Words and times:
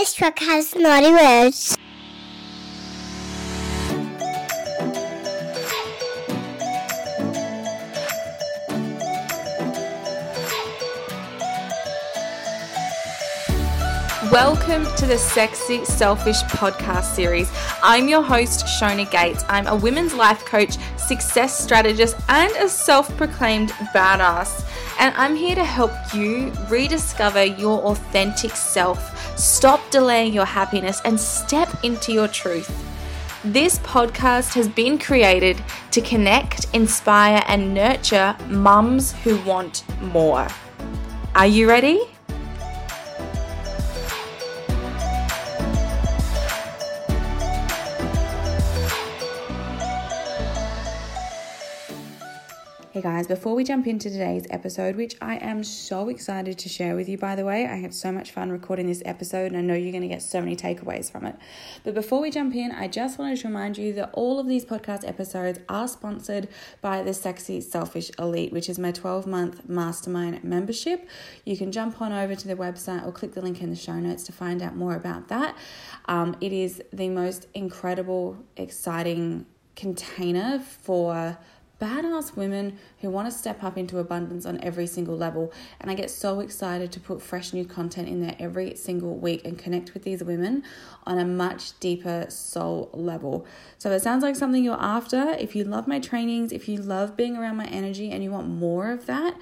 This 0.00 0.14
truck 0.14 0.38
has 0.38 0.74
naughty 0.74 1.10
words. 1.10 1.76
Welcome 14.32 14.86
to 14.96 15.06
the 15.06 15.18
Sexy 15.18 15.84
Selfish 15.84 16.40
podcast 16.44 17.14
series. 17.14 17.50
I'm 17.82 18.08
your 18.08 18.22
host, 18.22 18.64
Shona 18.64 19.10
Gates. 19.10 19.44
I'm 19.50 19.66
a 19.66 19.76
women's 19.76 20.14
life 20.14 20.46
coach, 20.46 20.78
success 20.96 21.62
strategist, 21.62 22.16
and 22.30 22.50
a 22.52 22.70
self 22.70 23.14
proclaimed 23.18 23.72
badass. 23.94 24.64
And 25.00 25.14
I'm 25.16 25.34
here 25.34 25.54
to 25.54 25.64
help 25.64 25.92
you 26.12 26.52
rediscover 26.68 27.42
your 27.42 27.80
authentic 27.86 28.50
self, 28.50 29.38
stop 29.38 29.80
delaying 29.90 30.34
your 30.34 30.44
happiness, 30.44 31.00
and 31.06 31.18
step 31.18 31.70
into 31.82 32.12
your 32.12 32.28
truth. 32.28 32.70
This 33.42 33.78
podcast 33.78 34.52
has 34.52 34.68
been 34.68 34.98
created 34.98 35.64
to 35.92 36.02
connect, 36.02 36.66
inspire, 36.74 37.42
and 37.46 37.72
nurture 37.72 38.36
mums 38.48 39.12
who 39.24 39.40
want 39.44 39.84
more. 40.02 40.46
Are 41.34 41.46
you 41.46 41.66
ready? 41.66 42.02
Hey 53.00 53.08
guys, 53.08 53.26
before 53.26 53.54
we 53.54 53.64
jump 53.64 53.86
into 53.86 54.10
today's 54.10 54.44
episode, 54.50 54.94
which 54.94 55.16
I 55.22 55.36
am 55.36 55.64
so 55.64 56.10
excited 56.10 56.58
to 56.58 56.68
share 56.68 56.94
with 56.94 57.08
you, 57.08 57.16
by 57.16 57.34
the 57.34 57.46
way, 57.46 57.64
I 57.64 57.76
had 57.76 57.94
so 57.94 58.12
much 58.12 58.30
fun 58.30 58.50
recording 58.50 58.88
this 58.88 59.00
episode 59.06 59.52
and 59.52 59.56
I 59.56 59.62
know 59.62 59.72
you're 59.72 59.90
going 59.90 60.02
to 60.02 60.08
get 60.08 60.20
so 60.20 60.38
many 60.38 60.54
takeaways 60.54 61.10
from 61.10 61.24
it. 61.24 61.34
But 61.82 61.94
before 61.94 62.20
we 62.20 62.30
jump 62.30 62.54
in, 62.54 62.72
I 62.72 62.88
just 62.88 63.18
wanted 63.18 63.38
to 63.38 63.48
remind 63.48 63.78
you 63.78 63.94
that 63.94 64.10
all 64.12 64.38
of 64.38 64.46
these 64.46 64.66
podcast 64.66 65.08
episodes 65.08 65.60
are 65.66 65.88
sponsored 65.88 66.48
by 66.82 67.02
the 67.02 67.14
Sexy 67.14 67.62
Selfish 67.62 68.10
Elite, 68.18 68.52
which 68.52 68.68
is 68.68 68.78
my 68.78 68.92
12 68.92 69.26
month 69.26 69.66
mastermind 69.66 70.44
membership. 70.44 71.08
You 71.46 71.56
can 71.56 71.72
jump 71.72 72.02
on 72.02 72.12
over 72.12 72.34
to 72.34 72.48
the 72.48 72.54
website 72.54 73.06
or 73.06 73.12
click 73.12 73.32
the 73.32 73.40
link 73.40 73.62
in 73.62 73.70
the 73.70 73.76
show 73.76 73.98
notes 73.98 74.24
to 74.24 74.32
find 74.32 74.60
out 74.60 74.76
more 74.76 74.94
about 74.94 75.28
that. 75.28 75.56
Um, 76.04 76.36
it 76.42 76.52
is 76.52 76.82
the 76.92 77.08
most 77.08 77.46
incredible, 77.54 78.36
exciting 78.58 79.46
container 79.74 80.58
for 80.58 81.38
badass 81.80 82.36
women 82.36 82.78
who 83.00 83.10
want 83.10 83.30
to 83.30 83.36
step 83.36 83.64
up 83.64 83.78
into 83.78 83.98
abundance 83.98 84.44
on 84.44 84.60
every 84.62 84.86
single 84.86 85.16
level. 85.16 85.52
And 85.80 85.90
I 85.90 85.94
get 85.94 86.10
so 86.10 86.40
excited 86.40 86.92
to 86.92 87.00
put 87.00 87.22
fresh 87.22 87.52
new 87.52 87.64
content 87.64 88.08
in 88.08 88.20
there 88.20 88.36
every 88.38 88.74
single 88.76 89.16
week 89.16 89.42
and 89.44 89.58
connect 89.58 89.94
with 89.94 90.02
these 90.02 90.22
women 90.22 90.62
on 91.06 91.18
a 91.18 91.24
much 91.24 91.78
deeper 91.80 92.26
soul 92.28 92.90
level. 92.92 93.46
So 93.78 93.90
it 93.92 94.02
sounds 94.02 94.22
like 94.22 94.36
something 94.36 94.62
you're 94.62 94.80
after. 94.80 95.30
If 95.38 95.56
you 95.56 95.64
love 95.64 95.88
my 95.88 95.98
trainings, 95.98 96.52
if 96.52 96.68
you 96.68 96.78
love 96.78 97.16
being 97.16 97.36
around 97.36 97.56
my 97.56 97.66
energy 97.66 98.10
and 98.10 98.22
you 98.22 98.30
want 98.30 98.48
more 98.48 98.90
of 98.90 99.06
that, 99.06 99.36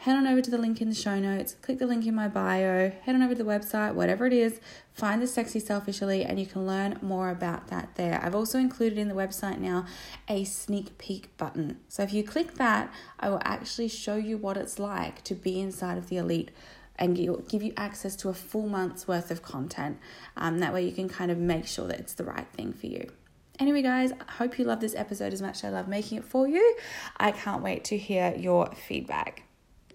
head 0.00 0.16
on 0.16 0.26
over 0.26 0.40
to 0.40 0.50
the 0.50 0.56
link 0.56 0.80
in 0.80 0.88
the 0.88 0.94
show 0.94 1.18
notes, 1.18 1.56
click 1.60 1.78
the 1.78 1.86
link 1.86 2.06
in 2.06 2.14
my 2.14 2.26
bio, 2.26 2.90
head 3.02 3.14
on 3.14 3.22
over 3.22 3.34
to 3.34 3.44
the 3.44 3.48
website, 3.48 3.92
whatever 3.92 4.24
it 4.26 4.32
is, 4.32 4.58
find 4.94 5.20
the 5.20 5.26
Sexy 5.26 5.60
Selfish 5.60 6.00
Elite, 6.00 6.26
and 6.26 6.40
you 6.40 6.46
can 6.46 6.66
learn 6.66 6.98
more 7.02 7.28
about 7.28 7.68
that 7.68 7.96
there. 7.96 8.18
I've 8.24 8.34
also 8.34 8.58
included 8.58 8.96
in 8.96 9.08
the 9.08 9.14
website 9.14 9.58
now 9.58 9.84
a 10.26 10.44
sneak 10.44 10.96
peek 10.96 11.36
button. 11.36 11.80
So 11.88 12.02
if 12.02 12.14
you 12.14 12.24
click 12.24 12.54
that, 12.54 12.90
I 13.18 13.28
will 13.28 13.42
actually 13.44 13.88
show 13.88 14.16
you 14.16 14.38
what 14.38 14.56
it's 14.56 14.78
like 14.78 15.22
to 15.24 15.34
be 15.34 15.60
inside 15.60 15.98
of 15.98 16.08
the 16.08 16.16
elite 16.16 16.50
and 16.96 17.14
give 17.50 17.62
you 17.62 17.74
access 17.76 18.16
to 18.16 18.30
a 18.30 18.34
full 18.34 18.68
month's 18.68 19.06
worth 19.06 19.30
of 19.30 19.42
content. 19.42 19.98
Um, 20.34 20.60
that 20.60 20.72
way 20.72 20.82
you 20.82 20.92
can 20.92 21.10
kind 21.10 21.30
of 21.30 21.36
make 21.36 21.66
sure 21.66 21.86
that 21.88 22.00
it's 22.00 22.14
the 22.14 22.24
right 22.24 22.46
thing 22.54 22.72
for 22.72 22.86
you. 22.86 23.10
Anyway, 23.58 23.82
guys, 23.82 24.12
I 24.12 24.32
hope 24.32 24.58
you 24.58 24.64
love 24.64 24.80
this 24.80 24.94
episode 24.94 25.34
as 25.34 25.42
much 25.42 25.58
as 25.58 25.64
I 25.64 25.68
love 25.68 25.88
making 25.88 26.16
it 26.16 26.24
for 26.24 26.48
you. 26.48 26.76
I 27.18 27.32
can't 27.32 27.62
wait 27.62 27.84
to 27.84 27.98
hear 27.98 28.34
your 28.34 28.70
feedback. 28.74 29.42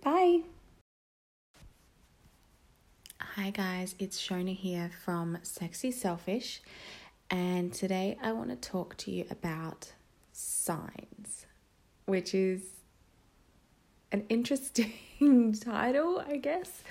Bye. 0.05 0.41
Hi, 3.19 3.49
guys, 3.49 3.95
it's 3.97 4.21
Shona 4.21 4.55
here 4.55 4.91
from 5.03 5.39
Sexy 5.41 5.89
Selfish, 5.89 6.61
and 7.31 7.73
today 7.73 8.15
I 8.21 8.31
want 8.33 8.51
to 8.51 8.55
talk 8.55 8.97
to 8.97 9.09
you 9.09 9.25
about 9.31 9.93
signs, 10.31 11.47
which 12.05 12.35
is 12.35 12.61
an 14.11 14.25
interesting 14.29 14.93
title, 15.59 16.23
I 16.27 16.37
guess. 16.37 16.83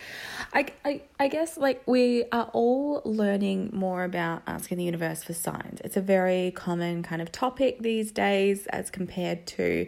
I, 0.53 0.67
I, 0.85 1.03
I 1.21 1.29
guess 1.29 1.57
like 1.57 1.83
we 1.87 2.25
are 2.33 2.51
all 2.53 3.01
learning 3.05 3.71
more 3.73 4.03
about 4.03 4.43
asking 4.49 4.79
the 4.79 4.85
universe 4.85 5.23
for 5.23 5.35
signs. 5.35 5.81
It's 5.85 5.97
a 5.97 6.01
very 6.01 6.51
common 6.51 7.05
kind 7.05 7.23
of 7.23 7.31
topic 7.31 7.79
these 7.79 8.11
days 8.11 8.67
as 8.67 8.91
compared 8.91 9.47
to 9.47 9.87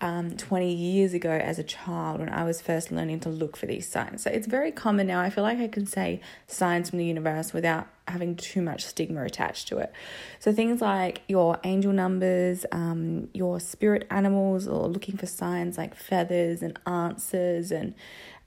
um, 0.00 0.36
20 0.36 0.72
years 0.72 1.14
ago 1.14 1.30
as 1.30 1.58
a 1.58 1.62
child 1.62 2.20
when 2.20 2.28
I 2.28 2.44
was 2.44 2.60
first 2.60 2.92
learning 2.92 3.20
to 3.20 3.28
look 3.28 3.56
for 3.56 3.66
these 3.66 3.88
signs. 3.88 4.22
So 4.22 4.30
it's 4.30 4.46
very 4.46 4.70
common 4.70 5.06
now. 5.06 5.20
I 5.20 5.30
feel 5.30 5.42
like 5.42 5.58
I 5.58 5.68
can 5.68 5.86
say 5.86 6.20
signs 6.46 6.90
from 6.90 6.98
the 6.98 7.04
universe 7.04 7.52
without 7.52 7.86
having 8.06 8.36
too 8.36 8.60
much 8.60 8.84
stigma 8.84 9.24
attached 9.24 9.68
to 9.68 9.78
it. 9.78 9.92
So 10.38 10.52
things 10.52 10.80
like 10.80 11.22
your 11.28 11.58
angel 11.64 11.92
numbers, 11.92 12.66
um, 12.72 13.28
your 13.32 13.58
spirit 13.58 14.06
animals, 14.10 14.68
or 14.68 14.86
looking 14.86 15.16
for 15.16 15.26
signs 15.26 15.78
like 15.78 15.94
feathers 15.94 16.62
and 16.62 16.78
answers 16.86 17.72
and 17.72 17.94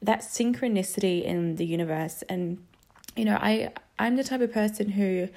that 0.01 0.21
synchronicity 0.21 1.23
in 1.23 1.55
the 1.55 1.65
universe. 1.65 2.23
And 2.29 2.63
you 3.15 3.25
know, 3.25 3.37
I 3.41 3.71
I'm 3.97 4.15
the 4.15 4.23
type 4.23 4.41
of 4.41 4.53
person 4.53 4.89
who 4.89 5.29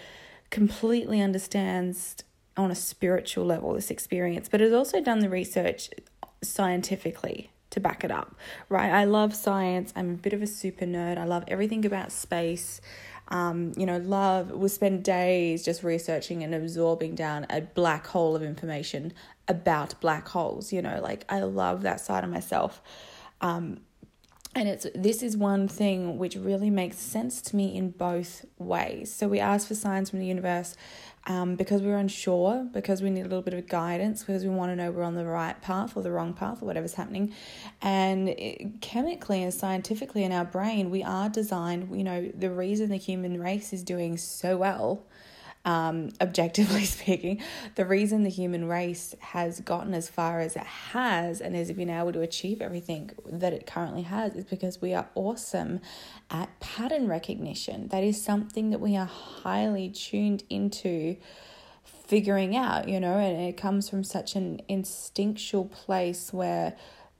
completely 0.50 1.20
understands 1.20 2.22
on 2.56 2.70
a 2.70 2.74
spiritual 2.74 3.44
level 3.44 3.72
this 3.74 3.90
experience, 3.90 4.48
but 4.48 4.60
has 4.60 4.72
also 4.72 5.00
done 5.00 5.20
the 5.20 5.28
research 5.28 5.90
scientifically 6.42 7.50
to 7.70 7.80
back 7.80 8.04
it 8.04 8.10
up, 8.10 8.36
right? 8.68 8.90
I 8.90 9.04
love 9.04 9.34
science. 9.34 9.92
I'm 9.96 10.10
a 10.10 10.16
bit 10.16 10.32
of 10.32 10.42
a 10.42 10.46
super 10.46 10.84
nerd. 10.84 11.18
I 11.18 11.24
love 11.24 11.44
everything 11.48 11.84
about 11.86 12.12
space. 12.12 12.80
Um, 13.28 13.72
you 13.76 13.86
know, 13.86 13.96
love, 13.96 14.50
we'll 14.50 14.68
spend 14.68 15.04
days 15.04 15.64
just 15.64 15.82
researching 15.82 16.42
and 16.42 16.54
absorbing 16.54 17.14
down 17.14 17.46
a 17.48 17.62
black 17.62 18.06
hole 18.06 18.36
of 18.36 18.42
information 18.42 19.14
about 19.48 19.98
black 20.00 20.28
holes. 20.28 20.72
You 20.72 20.82
know, 20.82 21.00
like 21.02 21.24
I 21.30 21.40
love 21.40 21.82
that 21.82 22.00
side 22.00 22.24
of 22.24 22.30
myself. 22.30 22.82
Um, 23.40 23.80
and 24.54 24.68
it's 24.68 24.86
this 24.94 25.22
is 25.22 25.36
one 25.36 25.66
thing 25.66 26.18
which 26.18 26.36
really 26.36 26.70
makes 26.70 26.98
sense 26.98 27.40
to 27.42 27.56
me 27.56 27.74
in 27.76 27.90
both 27.90 28.44
ways. 28.58 29.12
So 29.12 29.28
we 29.28 29.40
ask 29.40 29.68
for 29.68 29.74
signs 29.74 30.10
from 30.10 30.18
the 30.18 30.26
universe 30.26 30.76
um, 31.26 31.54
because 31.54 31.82
we're 31.82 31.96
unsure, 31.96 32.68
because 32.72 33.00
we 33.00 33.08
need 33.08 33.20
a 33.20 33.24
little 33.24 33.42
bit 33.42 33.54
of 33.54 33.68
guidance, 33.68 34.24
because 34.24 34.42
we 34.42 34.50
want 34.50 34.72
to 34.72 34.76
know 34.76 34.90
we're 34.90 35.04
on 35.04 35.14
the 35.14 35.24
right 35.24 35.60
path 35.62 35.96
or 35.96 36.02
the 36.02 36.10
wrong 36.10 36.34
path 36.34 36.62
or 36.62 36.66
whatever's 36.66 36.94
happening. 36.94 37.32
And 37.80 38.30
it, 38.30 38.80
chemically 38.80 39.42
and 39.42 39.54
scientifically 39.54 40.24
in 40.24 40.32
our 40.32 40.44
brain, 40.44 40.90
we 40.90 41.02
are 41.02 41.28
designed, 41.28 41.96
you 41.96 42.04
know, 42.04 42.30
the 42.34 42.50
reason 42.50 42.90
the 42.90 42.96
human 42.96 43.40
race 43.40 43.72
is 43.72 43.82
doing 43.82 44.16
so 44.16 44.56
well 44.56 45.06
um, 45.64 46.10
objectively 46.20 46.84
speaking, 46.84 47.40
the 47.74 47.84
reason 47.84 48.22
the 48.22 48.30
human 48.30 48.68
race 48.68 49.14
has 49.20 49.60
gotten 49.60 49.94
as 49.94 50.08
far 50.08 50.40
as 50.40 50.56
it 50.56 50.66
has 50.66 51.40
and 51.40 51.54
has 51.54 51.70
been 51.72 51.90
able 51.90 52.12
to 52.12 52.20
achieve 52.20 52.60
everything 52.60 53.10
that 53.26 53.52
it 53.52 53.66
currently 53.66 54.02
has 54.02 54.34
is 54.34 54.44
because 54.44 54.80
we 54.80 54.94
are 54.94 55.08
awesome 55.14 55.80
at 56.30 56.58
pattern 56.60 57.08
recognition. 57.08 57.88
That 57.88 58.04
is 58.04 58.22
something 58.22 58.70
that 58.70 58.80
we 58.80 58.96
are 58.96 59.06
highly 59.06 59.88
tuned 59.88 60.44
into 60.50 61.16
figuring 61.84 62.56
out, 62.56 62.88
you 62.88 63.00
know, 63.00 63.18
and 63.18 63.40
it 63.40 63.56
comes 63.56 63.88
from 63.88 64.04
such 64.04 64.34
an 64.36 64.60
instinctual 64.68 65.66
place 65.66 66.32
where 66.32 66.74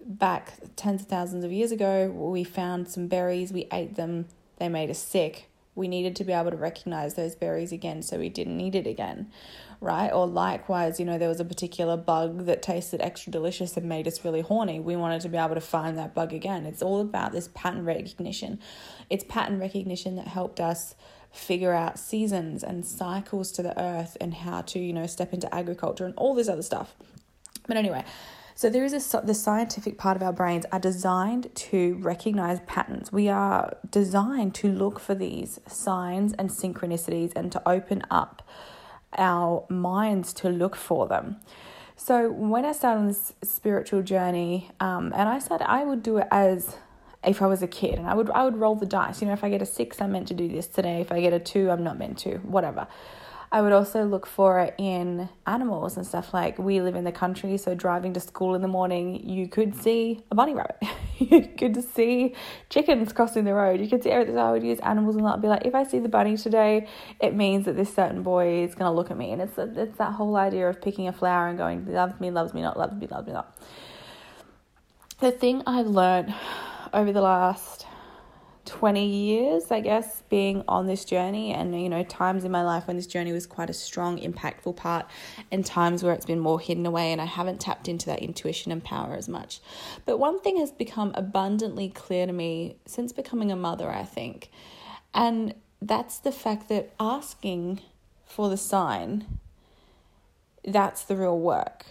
back 0.04 0.54
tens 0.76 1.02
of 1.02 1.08
thousands 1.08 1.44
of 1.44 1.52
years 1.52 1.72
ago, 1.72 2.08
we 2.08 2.44
found 2.44 2.88
some 2.88 3.06
berries, 3.06 3.52
we 3.52 3.68
ate 3.72 3.94
them, 3.94 4.26
they 4.58 4.68
made 4.68 4.90
us 4.90 4.98
sick 4.98 5.48
we 5.74 5.88
needed 5.88 6.14
to 6.16 6.24
be 6.24 6.32
able 6.32 6.50
to 6.50 6.56
recognize 6.56 7.14
those 7.14 7.34
berries 7.34 7.72
again 7.72 8.02
so 8.02 8.18
we 8.18 8.28
didn't 8.28 8.56
need 8.56 8.74
it 8.74 8.86
again, 8.86 9.30
right? 9.80 10.10
Or 10.10 10.26
likewise, 10.26 11.00
you 11.00 11.06
know, 11.06 11.16
there 11.16 11.28
was 11.28 11.40
a 11.40 11.44
particular 11.44 11.96
bug 11.96 12.44
that 12.46 12.62
tasted 12.62 13.00
extra 13.00 13.32
delicious 13.32 13.76
and 13.76 13.88
made 13.88 14.06
us 14.06 14.24
really 14.24 14.42
horny. 14.42 14.80
We 14.80 14.96
wanted 14.96 15.22
to 15.22 15.28
be 15.28 15.38
able 15.38 15.54
to 15.54 15.60
find 15.62 15.96
that 15.96 16.14
bug 16.14 16.32
again. 16.32 16.66
It's 16.66 16.82
all 16.82 17.00
about 17.00 17.32
this 17.32 17.48
pattern 17.54 17.84
recognition. 17.86 18.60
It's 19.08 19.24
pattern 19.24 19.58
recognition 19.58 20.16
that 20.16 20.28
helped 20.28 20.60
us 20.60 20.94
figure 21.30 21.72
out 21.72 21.98
seasons 21.98 22.62
and 22.62 22.84
cycles 22.84 23.50
to 23.52 23.62
the 23.62 23.78
earth 23.80 24.18
and 24.20 24.34
how 24.34 24.60
to, 24.60 24.78
you 24.78 24.92
know, 24.92 25.06
step 25.06 25.32
into 25.32 25.52
agriculture 25.54 26.04
and 26.04 26.14
all 26.16 26.34
this 26.34 26.48
other 26.48 26.62
stuff. 26.62 26.94
But 27.66 27.78
anyway, 27.78 28.04
so 28.54 28.68
there 28.68 28.84
is 28.84 28.92
a 28.92 29.20
the 29.22 29.34
scientific 29.34 29.98
part 29.98 30.16
of 30.16 30.22
our 30.22 30.32
brains 30.32 30.66
are 30.72 30.78
designed 30.78 31.54
to 31.54 31.94
recognize 32.00 32.60
patterns. 32.66 33.12
We 33.12 33.28
are 33.28 33.76
designed 33.90 34.54
to 34.56 34.68
look 34.68 35.00
for 35.00 35.14
these 35.14 35.58
signs 35.66 36.32
and 36.34 36.50
synchronicities 36.50 37.32
and 37.34 37.50
to 37.52 37.68
open 37.68 38.02
up 38.10 38.42
our 39.16 39.64
minds 39.68 40.32
to 40.32 40.48
look 40.48 40.76
for 40.76 41.06
them. 41.06 41.36
So 41.96 42.30
when 42.30 42.64
I 42.64 42.72
started 42.72 43.00
on 43.00 43.06
this 43.08 43.32
spiritual 43.42 44.02
journey, 44.02 44.70
um, 44.80 45.12
and 45.14 45.28
I 45.28 45.38
said 45.38 45.62
I 45.62 45.84
would 45.84 46.02
do 46.02 46.18
it 46.18 46.26
as 46.30 46.76
if 47.24 47.40
I 47.40 47.46
was 47.46 47.62
a 47.62 47.68
kid 47.68 47.98
and 47.98 48.08
I 48.08 48.14
would 48.14 48.30
I 48.30 48.44
would 48.44 48.56
roll 48.56 48.74
the 48.74 48.86
dice. 48.86 49.20
You 49.20 49.28
know, 49.28 49.34
if 49.34 49.44
I 49.44 49.50
get 49.50 49.62
a 49.62 49.66
six, 49.66 50.00
I'm 50.00 50.12
meant 50.12 50.28
to 50.28 50.34
do 50.34 50.48
this 50.48 50.66
today. 50.66 51.00
If 51.00 51.12
I 51.12 51.20
get 51.20 51.32
a 51.32 51.38
two, 51.38 51.70
I'm 51.70 51.84
not 51.84 51.98
meant 51.98 52.18
to, 52.18 52.38
whatever. 52.38 52.86
I 53.52 53.60
would 53.60 53.72
also 53.72 54.06
look 54.06 54.26
for 54.26 54.60
it 54.60 54.74
in 54.78 55.28
animals 55.46 55.98
and 55.98 56.06
stuff 56.06 56.32
like 56.32 56.58
we 56.58 56.80
live 56.80 56.94
in 56.94 57.04
the 57.04 57.12
country, 57.12 57.58
so 57.58 57.74
driving 57.74 58.14
to 58.14 58.20
school 58.20 58.54
in 58.54 58.62
the 58.62 58.68
morning, 58.68 59.28
you 59.28 59.46
could 59.46 59.76
see 59.76 60.24
a 60.30 60.34
bunny 60.34 60.54
rabbit. 60.54 60.78
you 61.18 61.46
could 61.58 61.84
see 61.92 62.34
chickens 62.70 63.12
crossing 63.12 63.44
the 63.44 63.52
road. 63.52 63.78
You 63.78 63.88
could 63.88 64.02
see 64.02 64.10
everything. 64.10 64.36
So 64.36 64.40
I 64.40 64.52
would 64.52 64.62
use 64.62 64.80
animals 64.80 65.16
and 65.16 65.28
I'd 65.28 65.42
be 65.42 65.48
like, 65.48 65.66
if 65.66 65.74
I 65.74 65.84
see 65.84 65.98
the 65.98 66.08
bunny 66.08 66.38
today, 66.38 66.88
it 67.20 67.34
means 67.34 67.66
that 67.66 67.76
this 67.76 67.94
certain 67.94 68.22
boy 68.22 68.62
is 68.62 68.74
to 68.74 68.90
look 68.90 69.10
at 69.10 69.18
me. 69.18 69.32
And 69.32 69.42
it's, 69.42 69.58
it's 69.58 69.98
that 69.98 70.14
whole 70.14 70.36
idea 70.36 70.70
of 70.70 70.80
picking 70.80 71.08
a 71.08 71.12
flower 71.12 71.48
and 71.48 71.58
going, 71.58 71.84
loves 71.92 72.18
me, 72.20 72.30
loves 72.30 72.54
me 72.54 72.62
not, 72.62 72.78
loves 72.78 72.94
me, 72.94 73.06
loves 73.06 73.26
me 73.26 73.34
not. 73.34 73.54
The 75.20 75.30
thing 75.30 75.62
I've 75.66 75.88
learned 75.88 76.34
over 76.94 77.12
the 77.12 77.20
last 77.20 77.86
20 78.72 79.06
years, 79.06 79.70
I 79.70 79.80
guess, 79.80 80.22
being 80.30 80.64
on 80.66 80.86
this 80.86 81.04
journey, 81.04 81.52
and 81.52 81.80
you 81.80 81.90
know, 81.90 82.02
times 82.02 82.44
in 82.44 82.50
my 82.50 82.62
life 82.62 82.86
when 82.86 82.96
this 82.96 83.06
journey 83.06 83.30
was 83.30 83.46
quite 83.46 83.68
a 83.68 83.74
strong, 83.74 84.18
impactful 84.18 84.76
part, 84.76 85.06
and 85.50 85.64
times 85.64 86.02
where 86.02 86.14
it's 86.14 86.24
been 86.24 86.40
more 86.40 86.58
hidden 86.58 86.86
away, 86.86 87.12
and 87.12 87.20
I 87.20 87.26
haven't 87.26 87.60
tapped 87.60 87.86
into 87.86 88.06
that 88.06 88.20
intuition 88.20 88.72
and 88.72 88.82
power 88.82 89.14
as 89.14 89.28
much. 89.28 89.60
But 90.06 90.18
one 90.18 90.40
thing 90.40 90.56
has 90.56 90.72
become 90.72 91.12
abundantly 91.14 91.90
clear 91.90 92.26
to 92.26 92.32
me 92.32 92.76
since 92.86 93.12
becoming 93.12 93.52
a 93.52 93.56
mother, 93.56 93.90
I 93.90 94.04
think, 94.04 94.50
and 95.12 95.54
that's 95.82 96.18
the 96.18 96.32
fact 96.32 96.70
that 96.70 96.94
asking 96.98 97.80
for 98.24 98.48
the 98.48 98.56
sign 98.56 99.38
that's 100.64 101.02
the 101.02 101.16
real 101.16 101.38
work. 101.38 101.86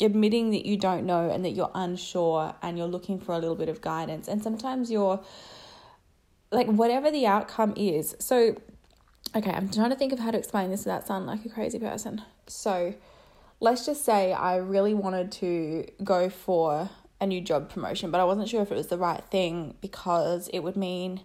Admitting 0.00 0.50
that 0.50 0.64
you 0.64 0.76
don't 0.76 1.04
know 1.04 1.28
and 1.30 1.44
that 1.44 1.50
you're 1.50 1.70
unsure 1.74 2.54
and 2.62 2.78
you're 2.78 2.86
looking 2.86 3.18
for 3.18 3.32
a 3.32 3.38
little 3.38 3.56
bit 3.56 3.68
of 3.68 3.80
guidance. 3.80 4.28
And 4.28 4.42
sometimes 4.42 4.90
you're 4.90 5.20
like 6.50 6.66
whatever 6.66 7.10
the 7.10 7.26
outcome 7.26 7.74
is. 7.76 8.16
So, 8.18 8.56
okay, 9.34 9.50
I'm 9.50 9.70
trying 9.70 9.90
to 9.90 9.96
think 9.96 10.12
of 10.12 10.18
how 10.18 10.30
to 10.30 10.38
explain 10.38 10.70
this 10.70 10.84
without 10.84 11.06
sounding 11.06 11.26
like 11.26 11.44
a 11.44 11.48
crazy 11.48 11.78
person. 11.78 12.22
So, 12.46 12.94
let's 13.60 13.86
just 13.86 14.04
say 14.04 14.32
I 14.32 14.56
really 14.56 14.94
wanted 14.94 15.30
to 15.32 15.86
go 16.02 16.28
for 16.28 16.90
a 17.20 17.26
new 17.26 17.40
job 17.40 17.70
promotion, 17.70 18.10
but 18.10 18.20
I 18.20 18.24
wasn't 18.24 18.48
sure 18.48 18.62
if 18.62 18.72
it 18.72 18.76
was 18.76 18.86
the 18.88 18.98
right 18.98 19.22
thing 19.24 19.74
because 19.80 20.48
it 20.48 20.60
would 20.60 20.76
mean 20.76 21.20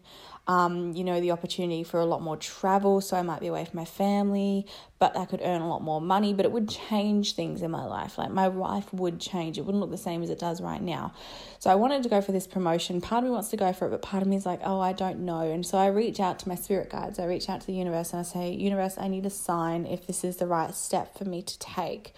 um, 0.48 0.94
you 0.94 1.04
know, 1.04 1.20
the 1.20 1.32
opportunity 1.32 1.84
for 1.84 2.00
a 2.00 2.06
lot 2.06 2.22
more 2.22 2.38
travel. 2.38 3.02
So 3.02 3.18
I 3.18 3.24
might 3.24 3.40
be 3.40 3.48
away 3.48 3.66
from 3.66 3.78
my 3.78 3.86
family, 3.86 4.68
but 5.00 5.18
I 5.18 5.26
could 5.26 5.42
earn 5.44 5.62
a 5.62 5.68
lot 5.68 5.82
more 5.82 6.00
money, 6.00 6.34
but 6.34 6.46
it 6.46 6.52
would 6.52 6.70
change 6.70 7.34
things 7.34 7.64
in 7.64 7.72
my 7.72 7.86
life. 7.86 8.18
Like 8.18 8.30
my 8.30 8.48
life 8.48 8.94
would 8.94 9.20
change. 9.20 9.58
It 9.58 9.66
wouldn't 9.66 9.82
look 9.82 9.90
the 9.90 9.98
same 9.98 10.22
as 10.22 10.30
it 10.30 10.38
does 10.38 10.62
right 10.62 10.82
now. 10.82 11.14
So 11.58 11.72
I 11.72 11.76
wanted 11.76 12.04
to 12.04 12.10
go 12.10 12.22
for 12.22 12.32
this 12.32 12.46
promotion. 12.46 13.02
Part 13.02 13.24
of 13.24 13.26
me 13.26 13.32
wants 13.32 13.50
to 13.50 13.58
go 13.58 13.74
for 13.74 13.88
it, 13.88 13.90
but 13.90 14.04
part 14.04 14.22
of 14.22 14.30
me 14.30 14.36
is 14.36 14.46
like, 14.46 14.62
oh, 14.64 14.80
I 14.80 14.94
don't 14.94 15.20
know. 15.20 15.40
And 15.52 15.66
so 15.66 15.80
I 15.80 15.88
reach 15.88 16.20
out 16.20 16.38
to 16.40 16.48
my 16.48 16.56
spirit 16.56 16.92
guides. 16.92 17.18
I 17.18 17.26
reach 17.26 17.50
out 17.50 17.62
to 17.62 17.68
the 17.68 17.74
universe 17.74 18.12
and 18.12 18.20
I 18.20 18.24
say, 18.24 18.52
universe, 18.52 18.98
I 19.00 19.08
need 19.08 19.26
a 19.26 19.32
sign 19.32 19.88
if 19.88 20.06
this 20.06 20.24
is 20.24 20.38
the 20.38 20.46
right 20.46 20.76
step 20.76 21.18
for 21.18 21.26
me 21.26 21.42
to 21.42 21.58
take. 21.58 22.14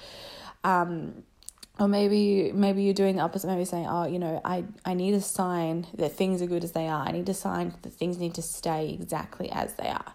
Um, 0.65 1.23
or 1.79 1.87
maybe 1.87 2.51
maybe 2.53 2.83
you're 2.83 2.93
doing 2.93 3.15
the 3.15 3.21
opposite 3.21 3.47
maybe 3.47 3.65
saying 3.65 3.85
oh 3.87 4.05
you 4.05 4.19
know 4.19 4.41
i 4.43 4.63
i 4.85 4.93
need 4.93 5.13
a 5.13 5.21
sign 5.21 5.85
that 5.95 6.11
things 6.11 6.41
are 6.41 6.47
good 6.47 6.63
as 6.63 6.71
they 6.71 6.87
are 6.87 7.03
i 7.07 7.11
need 7.11 7.27
a 7.29 7.33
sign 7.33 7.73
that 7.81 7.93
things 7.93 8.17
need 8.17 8.33
to 8.33 8.41
stay 8.41 8.97
exactly 8.99 9.49
as 9.51 9.73
they 9.75 9.87
are 9.87 10.13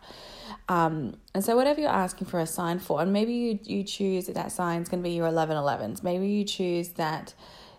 um, 0.68 1.16
and 1.34 1.44
so 1.44 1.56
whatever 1.56 1.80
you're 1.80 1.90
asking 1.90 2.26
for 2.26 2.38
a 2.38 2.46
sign 2.46 2.78
for 2.78 3.00
and 3.00 3.12
maybe 3.12 3.32
you 3.32 3.58
you 3.64 3.84
choose 3.84 4.26
that 4.26 4.34
that 4.34 4.52
sign's 4.52 4.88
going 4.88 5.02
to 5.02 5.08
be 5.08 5.14
your 5.14 5.28
1111s 5.28 6.02
maybe 6.02 6.28
you 6.28 6.44
choose 6.44 6.90
that 6.90 7.34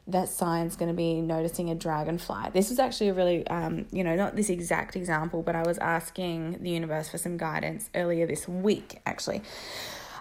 that 0.08 0.28
sign's 0.28 0.76
going 0.76 0.90
to 0.90 0.96
be 0.96 1.22
noticing 1.22 1.70
a 1.70 1.76
dragonfly. 1.76 2.50
This 2.52 2.72
is 2.72 2.80
actually 2.80 3.10
a 3.10 3.14
really, 3.14 3.48
um, 3.48 3.86
you 3.92 4.04
know, 4.04 4.16
not 4.16 4.36
this 4.36 4.50
exact 4.50 4.98
example, 4.98 5.42
but 5.42 5.56
I 5.56 5.64
was 5.64 5.78
asking 5.78 6.62
the 6.62 6.72
universe 6.72 7.08
for 7.08 7.18
some 7.18 7.38
guidance 7.38 7.90
earlier 7.96 8.28
this 8.28 8.46
week, 8.46 9.00
actually. 9.06 9.42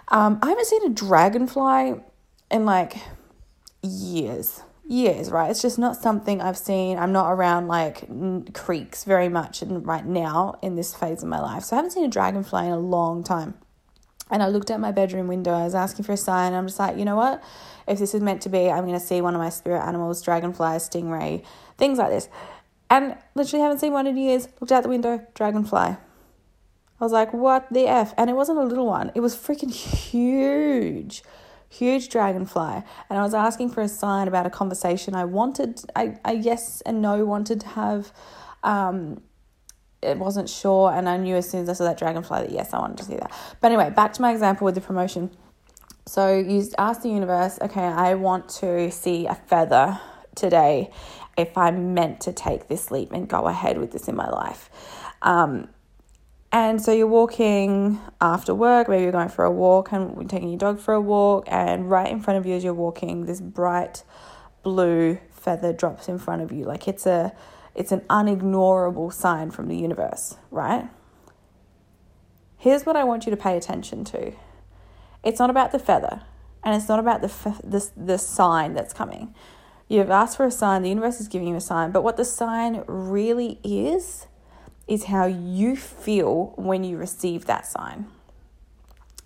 Um, 0.07 0.39
I 0.41 0.49
haven't 0.49 0.67
seen 0.67 0.85
a 0.85 0.89
dragonfly 0.89 1.95
in 2.49 2.65
like 2.65 2.95
years. 3.83 4.61
Years 4.85 5.31
right? 5.31 5.49
It's 5.49 5.61
just 5.61 5.79
not 5.79 5.95
something 5.95 6.41
i've 6.41 6.57
seen. 6.57 6.97
I'm 6.97 7.13
not 7.13 7.31
around 7.31 7.67
like 7.67 8.05
creeks 8.53 9.03
very 9.05 9.29
much 9.29 9.61
and 9.61 9.85
right 9.85 10.05
now 10.05 10.57
in 10.61 10.75
this 10.75 10.93
phase 10.93 11.23
of 11.23 11.29
my 11.29 11.39
life. 11.39 11.63
So 11.63 11.75
i 11.75 11.77
haven't 11.77 11.91
seen 11.91 12.03
a 12.03 12.09
dragonfly 12.09 12.65
in 12.65 12.71
a 12.71 12.79
long 12.79 13.23
time. 13.23 13.55
And 14.29 14.43
i 14.43 14.47
looked 14.47 14.71
at 14.71 14.79
my 14.79 14.91
bedroom 14.91 15.27
window 15.27 15.53
i 15.53 15.63
was 15.63 15.75
asking 15.75 16.05
for 16.05 16.13
a 16.13 16.17
sign 16.17 16.53
i'm 16.53 16.67
just 16.67 16.79
like 16.79 16.97
you 16.97 17.05
know 17.05 17.15
what? 17.15 17.43
If 17.87 17.99
this 17.99 18.13
is 18.13 18.21
meant 18.21 18.41
to 18.43 18.49
be 18.49 18.69
i'm 18.69 18.85
going 18.85 18.99
to 18.99 19.05
see 19.05 19.21
one 19.21 19.35
of 19.35 19.39
my 19.39 19.49
spirit 19.49 19.85
animals 19.85 20.21
dragonfly 20.21 20.77
stingray 20.77 21.45
things 21.77 21.97
like 21.97 22.09
this. 22.09 22.27
And 22.89 23.17
literally 23.35 23.63
haven't 23.63 23.79
seen 23.79 23.93
one 23.93 24.05
in 24.05 24.17
years. 24.17 24.47
Looked 24.59 24.71
out 24.71 24.83
the 24.83 24.89
window 24.89 25.25
dragonfly. 25.33 25.79
I 25.79 25.97
was 26.99 27.11
like 27.11 27.33
what 27.33 27.71
the 27.71 27.87
f? 27.87 28.13
And 28.17 28.29
it 28.29 28.33
wasn't 28.33 28.59
a 28.59 28.63
little 28.63 28.85
one. 28.85 29.11
It 29.15 29.21
was 29.21 29.35
freaking 29.35 29.73
huge 30.11 31.23
huge 31.73 32.09
dragonfly 32.09 32.83
and 33.09 33.19
i 33.19 33.21
was 33.21 33.33
asking 33.33 33.69
for 33.69 33.81
a 33.81 33.87
sign 33.87 34.27
about 34.27 34.45
a 34.45 34.49
conversation 34.49 35.15
i 35.15 35.25
wanted 35.25 35.81
i, 35.95 36.15
I 36.23 36.33
yes 36.33 36.81
and 36.85 37.01
no 37.01 37.25
wanted 37.25 37.61
to 37.61 37.67
have. 37.67 38.11
Um 38.63 39.21
it 40.01 40.17
wasn't 40.17 40.49
sure 40.49 40.91
and 40.91 41.07
i 41.07 41.17
knew 41.17 41.35
as 41.35 41.49
soon 41.49 41.63
as 41.63 41.69
i 41.69 41.73
saw 41.73 41.85
that 41.85 41.97
dragonfly 41.97 42.41
that 42.41 42.51
yes 42.51 42.73
i 42.73 42.79
wanted 42.79 42.97
to 42.97 43.05
see 43.05 43.15
that. 43.15 43.31
But 43.61 43.67
anyway 43.67 43.89
back 43.89 44.13
to 44.13 44.21
my 44.21 44.31
example 44.31 44.65
with 44.65 44.75
the 44.75 44.81
promotion. 44.81 45.31
So 46.05 46.37
you 46.37 46.63
ask 46.77 47.01
the 47.01 47.09
universe 47.09 47.57
okay 47.61 47.83
i 47.83 48.13
want 48.13 48.49
to 48.61 48.91
see 48.91 49.25
a 49.25 49.35
feather 49.35 49.99
today 50.35 50.91
if 51.37 51.57
i'm 51.57 51.93
meant 51.93 52.21
to 52.21 52.33
take 52.33 52.67
this 52.67 52.91
leap 52.91 53.11
and 53.11 53.27
go 53.27 53.47
ahead 53.47 53.77
with 53.77 53.91
this 53.91 54.07
in 54.07 54.15
my 54.15 54.29
life. 54.29 54.69
Um, 55.21 55.69
and 56.53 56.79
so 56.79 56.91
you're 56.91 57.07
walking 57.07 57.99
after 58.21 58.53
work, 58.53 58.87
maybe 58.87 59.01
you're 59.01 59.11
going 59.11 59.27
for 59.27 59.43
a 59.43 59.51
walk 59.51 59.91
and 59.91 60.29
taking 60.29 60.49
your 60.49 60.59
dog 60.59 60.79
for 60.79 60.93
a 60.93 61.01
walk, 61.01 61.45
and 61.47 61.89
right 61.89 62.11
in 62.11 62.21
front 62.21 62.37
of 62.37 62.45
you 62.45 62.53
as 62.53 62.63
you're 62.63 62.75
walking, 62.75 63.25
this 63.25 63.41
bright 63.41 64.03
blue 64.61 65.17
feather 65.31 65.73
drops 65.73 66.07
in 66.07 66.19
front 66.19 66.43
of 66.43 66.51
you. 66.51 66.65
Like 66.65 66.87
it's 66.87 67.07
a 67.07 67.33
it's 67.73 67.91
an 67.91 68.01
unignorable 68.01 69.11
sign 69.11 69.49
from 69.49 69.67
the 69.67 69.75
universe, 69.75 70.37
right? 70.51 70.87
Here's 72.55 72.85
what 72.85 72.95
I 72.95 73.03
want 73.03 73.25
you 73.25 73.31
to 73.31 73.37
pay 73.37 73.57
attention 73.57 74.05
to. 74.05 74.33
It's 75.23 75.39
not 75.39 75.49
about 75.49 75.71
the 75.71 75.79
feather, 75.79 76.21
and 76.63 76.75
it's 76.75 76.87
not 76.87 76.99
about 76.99 77.23
the 77.23 77.29
the, 77.63 77.89
the 77.97 78.19
sign 78.19 78.75
that's 78.75 78.93
coming. 78.93 79.33
You've 79.87 80.11
asked 80.11 80.37
for 80.37 80.45
a 80.45 80.51
sign, 80.51 80.83
the 80.83 80.89
universe 80.89 81.19
is 81.19 81.27
giving 81.27 81.47
you 81.47 81.55
a 81.55 81.61
sign, 81.61 81.91
but 81.91 82.03
what 82.03 82.15
the 82.15 82.25
sign 82.25 82.83
really 82.87 83.59
is 83.63 84.27
is 84.87 85.05
how 85.05 85.25
you 85.25 85.75
feel 85.75 86.53
when 86.55 86.83
you 86.83 86.97
receive 86.97 87.45
that 87.45 87.65
sign. 87.65 88.07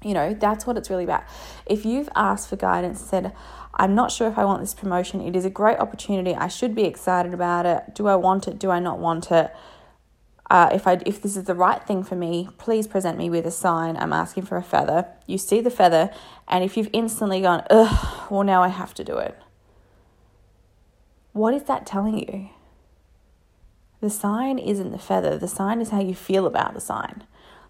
You 0.03 0.13
know, 0.13 0.33
that's 0.33 0.67
what 0.67 0.77
it's 0.77 0.89
really 0.89 1.03
about. 1.03 1.23
If 1.65 1.85
you've 1.85 2.09
asked 2.15 2.49
for 2.49 2.55
guidance, 2.55 3.01
said, 3.01 3.33
I'm 3.73 3.95
not 3.95 4.11
sure 4.11 4.27
if 4.27 4.37
I 4.37 4.45
want 4.45 4.61
this 4.61 4.73
promotion, 4.73 5.21
it 5.21 5.35
is 5.35 5.45
a 5.45 5.49
great 5.49 5.79
opportunity. 5.79 6.35
I 6.35 6.47
should 6.47 6.75
be 6.75 6.83
excited 6.83 7.33
about 7.33 7.65
it. 7.65 7.95
Do 7.95 8.07
I 8.07 8.15
want 8.15 8.47
it? 8.47 8.59
Do 8.59 8.69
I 8.69 8.79
not 8.79 8.99
want 8.99 9.31
it? 9.31 9.51
Uh, 10.49 10.69
if 10.71 10.87
I 10.87 10.99
if 11.05 11.21
this 11.21 11.35
is 11.35 11.43
the 11.43 11.53
right 11.53 11.85
thing 11.85 12.03
for 12.03 12.15
me, 12.15 12.47
please 12.57 12.87
present 12.87 13.17
me 13.17 13.29
with 13.29 13.45
a 13.45 13.51
sign. 13.51 13.97
I'm 13.97 14.13
asking 14.13 14.43
for 14.43 14.55
a 14.55 14.63
feather. 14.63 15.05
You 15.25 15.37
see 15.37 15.59
the 15.59 15.69
feather, 15.69 16.09
and 16.47 16.63
if 16.63 16.77
you've 16.77 16.89
instantly 16.93 17.41
gone, 17.41 17.63
ugh, 17.69 18.31
well 18.31 18.43
now 18.43 18.63
I 18.63 18.69
have 18.69 18.93
to 18.95 19.03
do 19.03 19.17
it. 19.17 19.37
What 21.33 21.53
is 21.53 21.63
that 21.63 21.85
telling 21.85 22.17
you? 22.17 22.49
The 23.99 24.09
sign 24.09 24.59
isn't 24.59 24.91
the 24.91 24.99
feather, 24.99 25.37
the 25.37 25.47
sign 25.47 25.81
is 25.81 25.89
how 25.89 26.01
you 26.01 26.13
feel 26.13 26.45
about 26.45 26.73
the 26.73 26.81
sign. 26.81 27.23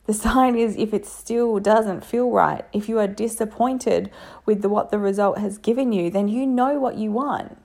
The 0.07 0.13
sign 0.13 0.55
is 0.55 0.75
if 0.77 0.93
it 0.93 1.05
still 1.05 1.59
doesn't 1.59 2.05
feel 2.05 2.31
right, 2.31 2.65
if 2.71 2.87
you 2.87 2.97
are 2.99 3.07
disappointed 3.07 4.09
with 4.45 4.61
the, 4.61 4.69
what 4.69 4.89
the 4.89 4.99
result 4.99 5.37
has 5.37 5.57
given 5.57 5.91
you, 5.91 6.09
then 6.09 6.27
you 6.27 6.45
know 6.45 6.79
what 6.79 6.97
you 6.97 7.11
want. 7.11 7.57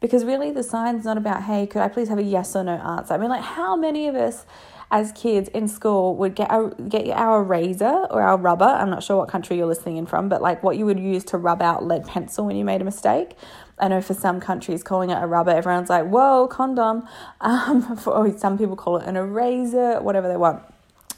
Because 0.00 0.24
really, 0.24 0.50
the 0.50 0.64
sign's 0.64 1.04
not 1.04 1.16
about, 1.16 1.44
hey, 1.44 1.66
could 1.66 1.80
I 1.80 1.88
please 1.88 2.08
have 2.08 2.18
a 2.18 2.24
yes 2.24 2.56
or 2.56 2.64
no 2.64 2.72
answer? 2.72 3.14
I 3.14 3.18
mean, 3.18 3.28
like, 3.28 3.44
how 3.44 3.76
many 3.76 4.08
of 4.08 4.16
us 4.16 4.44
as 4.90 5.12
kids 5.12 5.48
in 5.50 5.68
school 5.68 6.16
would 6.16 6.34
get 6.34 6.50
our, 6.50 6.70
get 6.70 7.08
our 7.10 7.42
razor 7.42 8.06
or 8.10 8.20
our 8.20 8.36
rubber? 8.36 8.64
I'm 8.64 8.90
not 8.90 9.02
sure 9.02 9.18
what 9.18 9.28
country 9.28 9.56
you're 9.58 9.66
listening 9.66 9.98
in 9.98 10.06
from, 10.06 10.28
but 10.28 10.42
like 10.42 10.62
what 10.62 10.76
you 10.76 10.86
would 10.86 10.98
use 10.98 11.22
to 11.26 11.38
rub 11.38 11.62
out 11.62 11.84
lead 11.84 12.04
pencil 12.06 12.46
when 12.46 12.56
you 12.56 12.64
made 12.64 12.80
a 12.80 12.84
mistake. 12.84 13.36
I 13.78 13.88
know 13.88 14.00
for 14.00 14.14
some 14.14 14.40
countries, 14.40 14.82
calling 14.82 15.10
it 15.10 15.22
a 15.22 15.26
rubber, 15.26 15.50
everyone's 15.50 15.90
like, 15.90 16.06
whoa, 16.06 16.46
condom. 16.48 17.08
Um, 17.40 17.96
for, 17.96 18.36
some 18.38 18.56
people 18.56 18.76
call 18.76 18.98
it 18.98 19.06
an 19.06 19.16
eraser, 19.16 20.00
whatever 20.00 20.28
they 20.28 20.36
want. 20.36 20.62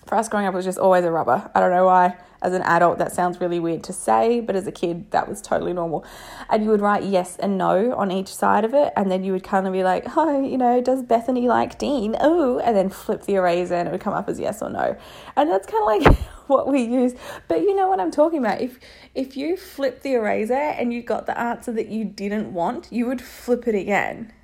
For 0.07 0.17
us 0.17 0.29
growing 0.29 0.47
up, 0.47 0.55
it 0.55 0.57
was 0.57 0.67
just 0.67 0.79
always 0.79 1.05
a 1.05 1.11
rubber. 1.11 1.51
I 1.55 1.61
don't 1.61 1.71
know 1.71 1.87
why. 1.87 2.17
As 2.43 2.53
an 2.53 2.61
adult, 2.61 2.99
that 2.99 3.11
sounds 3.11 3.41
really 3.41 3.59
weird 3.59 3.83
to 3.85 3.95
say, 3.95 4.41
but 4.41 4.55
as 4.55 4.67
a 4.67 4.73
kid, 4.73 5.11
that 5.13 5.27
was 5.27 5.41
totally 5.41 5.73
normal. 5.73 6.05
And 6.51 6.63
you 6.63 6.69
would 6.69 6.83
write 6.83 7.03
yes 7.03 7.39
and 7.39 7.57
no 7.57 7.95
on 7.95 8.11
each 8.11 8.29
side 8.29 8.67
of 8.67 8.75
it, 8.75 8.93
and 8.99 9.11
then 9.11 9.25
you 9.25 9.33
would 9.33 9.43
kind 9.43 9.67
of 9.67 9.73
be 9.73 9.83
like, 9.83 10.05
oh, 10.15 10.45
you 10.45 10.59
know, 10.59 10.83
does 10.83 11.03
Bethany 11.03 11.49
like 11.49 11.79
Dean? 11.79 12.17
Oh, 12.21 12.59
and 12.59 12.77
then 12.77 12.91
flip 12.91 13.23
the 13.23 13.37
eraser 13.37 13.77
and 13.77 13.89
it 13.89 13.93
would 13.93 14.03
come 14.03 14.13
up 14.13 14.29
as 14.29 14.39
yes 14.39 14.61
or 14.61 14.69
no. 14.69 14.95
And 15.37 15.49
that's 15.49 15.67
kind 15.67 15.81
of 15.81 16.07
like 16.07 16.19
what 16.47 16.69
we 16.69 16.83
use. 16.83 17.15
But 17.49 17.63
you 17.63 17.75
know 17.75 17.89
what 17.89 17.99
I'm 17.99 18.11
talking 18.11 18.41
about. 18.41 18.61
If 18.61 18.79
if 19.15 19.39
you 19.39 19.57
flip 19.57 20.03
the 20.03 20.13
eraser 20.13 20.53
and 20.53 20.93
you 20.93 21.03
got 21.03 21.25
the 21.25 21.39
answer 21.39 21.73
that 21.73 21.89
you 21.89 22.05
didn't 22.05 22.53
want, 22.53 22.89
you 22.93 23.07
would 23.07 23.23
flip 23.23 23.67
it 23.67 23.75
again. 23.75 24.35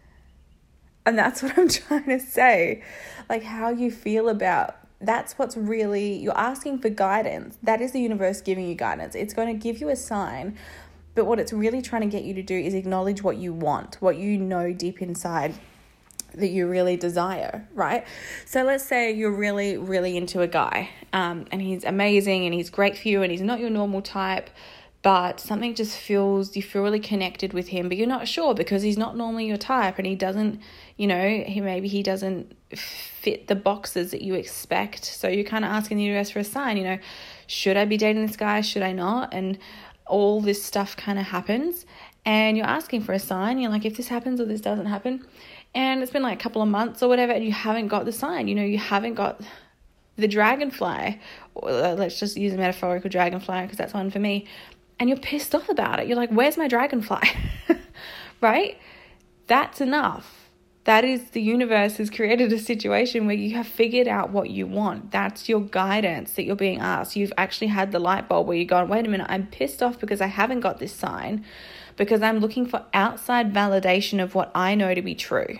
And 1.05 1.19
that's 1.19 1.43
what 1.43 1.59
I'm 1.59 1.69
trying 1.69 2.07
to 2.07 2.19
say. 2.19 2.83
Like 3.29 3.43
how 3.43 3.69
you 3.69 3.91
feel 3.91 4.31
about 4.31 4.80
that's 5.01 5.39
what's 5.39 5.57
really 5.57 6.15
you're 6.19 6.37
asking 6.37 6.79
for 6.79 6.91
guidance. 6.91 7.59
That 7.63 7.81
is 7.81 7.93
the 7.93 8.01
universe 8.01 8.41
giving 8.41 8.69
you 8.69 8.75
guidance. 8.75 9.15
It's 9.15 9.35
going 9.35 9.49
to 9.49 9.55
give 9.55 9.81
you 9.81 9.89
a 9.89 9.97
sign, 9.97 10.57
but 11.15 11.25
what 11.27 11.39
it's 11.41 11.53
really 11.53 11.83
trying 11.83 12.03
to 12.03 12.09
get 12.09 12.25
you 12.25 12.35
to 12.35 12.43
do 12.43 12.55
is 12.59 12.75
acknowledge 12.75 13.23
what 13.23 13.37
you 13.37 13.53
want, 13.53 13.97
what 14.01 14.17
you 14.17 14.39
know 14.39 14.73
deep 14.73 15.01
inside 15.01 15.55
that 16.35 16.49
you 16.49 16.69
really 16.69 16.97
desire, 16.97 17.67
right? 17.75 18.07
So 18.47 18.63
let's 18.63 18.85
say 18.85 19.13
you're 19.13 19.33
really, 19.33 19.77
really 19.77 20.17
into 20.17 20.43
a 20.43 20.47
guy, 20.47 20.91
um, 21.13 21.47
and 21.51 21.61
he's 21.61 21.85
amazing 21.85 22.45
and 22.45 22.55
he's 22.55 22.71
great 22.71 22.97
for 22.97 23.09
you, 23.09 23.23
and 23.23 23.33
he's 23.33 23.41
not 23.41 23.59
your 23.59 23.71
normal 23.71 24.01
type, 24.03 24.51
but 25.03 25.41
something 25.41 25.75
just 25.75 25.97
feels 25.97 26.55
you 26.55 26.63
feel 26.63 26.83
really 26.83 27.01
connected 27.01 27.53
with 27.53 27.69
him, 27.69 27.89
but 27.89 27.97
you're 27.97 28.07
not 28.07 28.29
sure 28.29 28.55
because 28.55 28.83
he's 28.83 28.99
not 28.99 29.17
normally 29.17 29.47
your 29.47 29.57
type, 29.57 29.99
and 29.99 30.07
he 30.07 30.15
doesn't, 30.15 30.61
you 30.97 31.07
know, 31.07 31.43
he 31.47 31.61
maybe 31.61 31.89
he 31.89 32.03
doesn't 32.03 32.55
fit 32.77 33.47
the 33.47 33.55
boxes 33.55 34.11
that 34.11 34.23
you 34.23 34.35
expect. 34.35 35.05
So 35.05 35.29
you're 35.29 35.45
kind 35.45 35.65
of 35.65 35.71
asking 35.71 35.97
the 35.97 36.05
universe 36.05 36.31
for 36.31 36.41
a 36.41 36.45
sign, 36.45 36.77
you 36.77 36.85
know, 36.85 36.99
should 37.47 37.77
I 37.77 37.85
be 37.85 37.97
dating 37.97 38.27
this 38.27 38.37
guy? 38.37 38.61
Should 38.61 38.83
I 38.83 38.93
not? 38.93 39.33
And 39.33 39.59
all 40.07 40.41
this 40.41 40.63
stuff 40.63 40.97
kind 40.97 41.19
of 41.19 41.27
happens, 41.27 41.87
and 42.25 42.57
you're 42.57 42.67
asking 42.67 43.03
for 43.03 43.13
a 43.13 43.19
sign. 43.19 43.59
You're 43.59 43.71
like, 43.71 43.87
if 43.87 43.97
this 43.97 44.09
happens 44.09 44.41
or 44.41 44.45
this 44.45 44.61
doesn't 44.61 44.87
happen 44.87 45.25
and 45.75 46.03
it's 46.03 46.13
been 46.13 46.23
like 46.23 46.39
a 46.39 46.43
couple 46.43 46.63
of 46.63 46.69
months 46.69 47.03
or 47.03 47.09
whatever 47.09 47.33
and 47.33 47.45
you 47.45 47.53
haven't 47.53 47.89
got 47.89 48.05
the 48.05 48.13
sign 48.13 48.49
you 48.49 48.55
know 48.55 48.65
you 48.65 48.79
haven't 48.79 49.15
got 49.15 49.41
the 50.17 50.29
dragonfly 50.29 51.19
let's 51.63 52.19
just 52.19 52.37
use 52.37 52.53
a 52.53 52.57
metaphorical 52.57 53.09
dragonfly 53.09 53.63
because 53.63 53.79
that's 53.79 53.95
one 53.95 54.11
for 54.11 54.19
me 54.19 54.47
and 55.01 55.09
you're 55.09 55.19
pissed 55.19 55.55
off 55.55 55.69
about 55.69 55.99
it 55.99 56.07
you're 56.07 56.17
like 56.17 56.31
where's 56.31 56.57
my 56.57 56.69
dragonfly 56.69 57.29
right 58.41 58.79
that's 59.49 59.81
enough 59.81 60.41
that 60.85 61.05
is 61.05 61.31
the 61.31 61.43
universe 61.43 61.99
has 61.99 62.09
created 62.09 62.53
a 62.53 62.59
situation 62.59 63.27
where 63.27 63.37
you 63.37 63.55
have 63.55 63.67
figured 63.67 64.09
out 64.09 64.31
what 64.31 64.49
you 64.49 64.67
want. 64.67 65.11
That's 65.11 65.49
your 65.49 65.61
guidance 65.61 66.33
that 66.33 66.45
you're 66.45 66.57
being 66.57 66.81
asked. 66.81 67.17
You've 67.17 67.35
actually 67.37 67.67
had 67.67 67.93
the 67.93 67.99
light 67.99 68.29
bulb 68.29 68.47
where 68.47 68.57
you're 68.57 68.65
going, 68.65 68.89
wait 68.89 69.07
a 69.07 69.09
minute, 69.11 69.27
I'm 69.29 69.47
pissed 69.47 69.83
off 69.83 70.01
because 70.01 70.23
I 70.23 70.27
haven't 70.27 70.61
got 70.61 70.79
this 70.79 70.93
sign 70.93 71.45
because 71.97 72.23
I'm 72.23 72.39
looking 72.39 72.65
for 72.65 72.87
outside 72.95 73.53
validation 73.53 74.23
of 74.23 74.35
what 74.35 74.51
I 74.55 74.75
know 74.75 74.95
to 74.95 75.03
be 75.03 75.15
true 75.15 75.59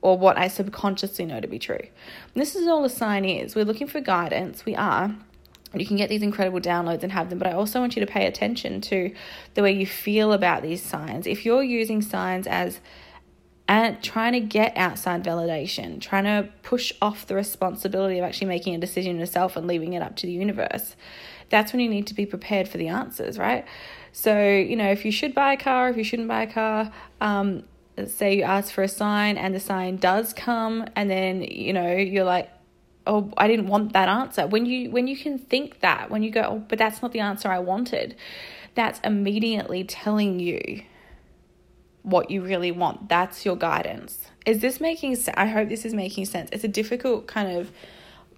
or 0.00 0.18
what 0.18 0.36
I 0.36 0.48
subconsciously 0.48 1.24
know 1.24 1.40
to 1.40 1.46
be 1.46 1.60
true. 1.60 1.76
And 1.76 2.42
this 2.42 2.56
is 2.56 2.66
all 2.66 2.84
a 2.84 2.90
sign 2.90 3.24
is. 3.24 3.54
We're 3.54 3.64
looking 3.64 3.86
for 3.86 4.00
guidance. 4.00 4.64
We 4.64 4.74
are. 4.74 5.14
You 5.74 5.86
can 5.86 5.96
get 5.96 6.08
these 6.08 6.22
incredible 6.22 6.60
downloads 6.60 7.02
and 7.02 7.12
have 7.12 7.30
them, 7.30 7.38
but 7.38 7.46
I 7.46 7.52
also 7.52 7.80
want 7.80 7.96
you 7.96 8.04
to 8.04 8.10
pay 8.10 8.26
attention 8.26 8.80
to 8.82 9.14
the 9.54 9.62
way 9.62 9.72
you 9.72 9.86
feel 9.86 10.32
about 10.32 10.62
these 10.62 10.82
signs. 10.82 11.26
If 11.26 11.46
you're 11.46 11.62
using 11.62 12.02
signs 12.02 12.46
as 12.46 12.80
and 13.68 14.02
trying 14.02 14.32
to 14.32 14.40
get 14.40 14.76
outside 14.76 15.24
validation, 15.24 16.00
trying 16.00 16.24
to 16.24 16.48
push 16.62 16.92
off 17.00 17.26
the 17.26 17.34
responsibility 17.34 18.18
of 18.18 18.24
actually 18.24 18.48
making 18.48 18.74
a 18.74 18.78
decision 18.78 19.18
yourself 19.18 19.56
and 19.56 19.66
leaving 19.66 19.94
it 19.94 20.02
up 20.02 20.16
to 20.16 20.26
the 20.26 20.32
universe, 20.32 20.94
that's 21.48 21.72
when 21.72 21.80
you 21.80 21.88
need 21.88 22.06
to 22.08 22.14
be 22.14 22.26
prepared 22.26 22.68
for 22.68 22.76
the 22.76 22.88
answers, 22.88 23.38
right? 23.38 23.64
So, 24.12 24.46
you 24.46 24.76
know, 24.76 24.90
if 24.90 25.04
you 25.04 25.12
should 25.12 25.34
buy 25.34 25.54
a 25.54 25.56
car, 25.56 25.88
if 25.88 25.96
you 25.96 26.04
shouldn't 26.04 26.28
buy 26.28 26.42
a 26.42 26.52
car, 26.52 26.92
um, 27.20 27.62
say 28.06 28.36
you 28.36 28.42
ask 28.42 28.72
for 28.72 28.82
a 28.82 28.88
sign 28.88 29.38
and 29.38 29.54
the 29.54 29.60
sign 29.60 29.96
does 29.96 30.32
come, 30.32 30.86
and 30.96 31.10
then, 31.10 31.42
you 31.42 31.72
know, 31.72 31.92
you're 31.94 32.24
like, 32.24 32.50
oh 33.06 33.32
i 33.36 33.46
didn't 33.48 33.66
want 33.66 33.92
that 33.92 34.08
answer. 34.08 34.46
When 34.46 34.66
you 34.66 34.90
when 34.90 35.06
you 35.06 35.16
can 35.16 35.38
think 35.38 35.80
that 35.80 36.10
when 36.10 36.22
you 36.22 36.30
go 36.30 36.42
oh 36.42 36.64
but 36.68 36.78
that's 36.78 37.02
not 37.02 37.12
the 37.12 37.20
answer 37.20 37.48
i 37.48 37.58
wanted 37.58 38.16
that's 38.74 39.00
immediately 39.04 39.84
telling 39.84 40.40
you 40.40 40.82
what 42.02 42.30
you 42.32 42.42
really 42.42 42.72
want. 42.72 43.08
That's 43.08 43.44
your 43.44 43.54
guidance. 43.54 44.26
Is 44.44 44.60
this 44.60 44.80
making 44.80 45.16
sense 45.16 45.36
i 45.36 45.46
hope 45.46 45.68
this 45.68 45.84
is 45.84 45.94
making 45.94 46.26
sense. 46.26 46.50
It's 46.52 46.64
a 46.64 46.68
difficult 46.68 47.26
kind 47.26 47.56
of 47.56 47.72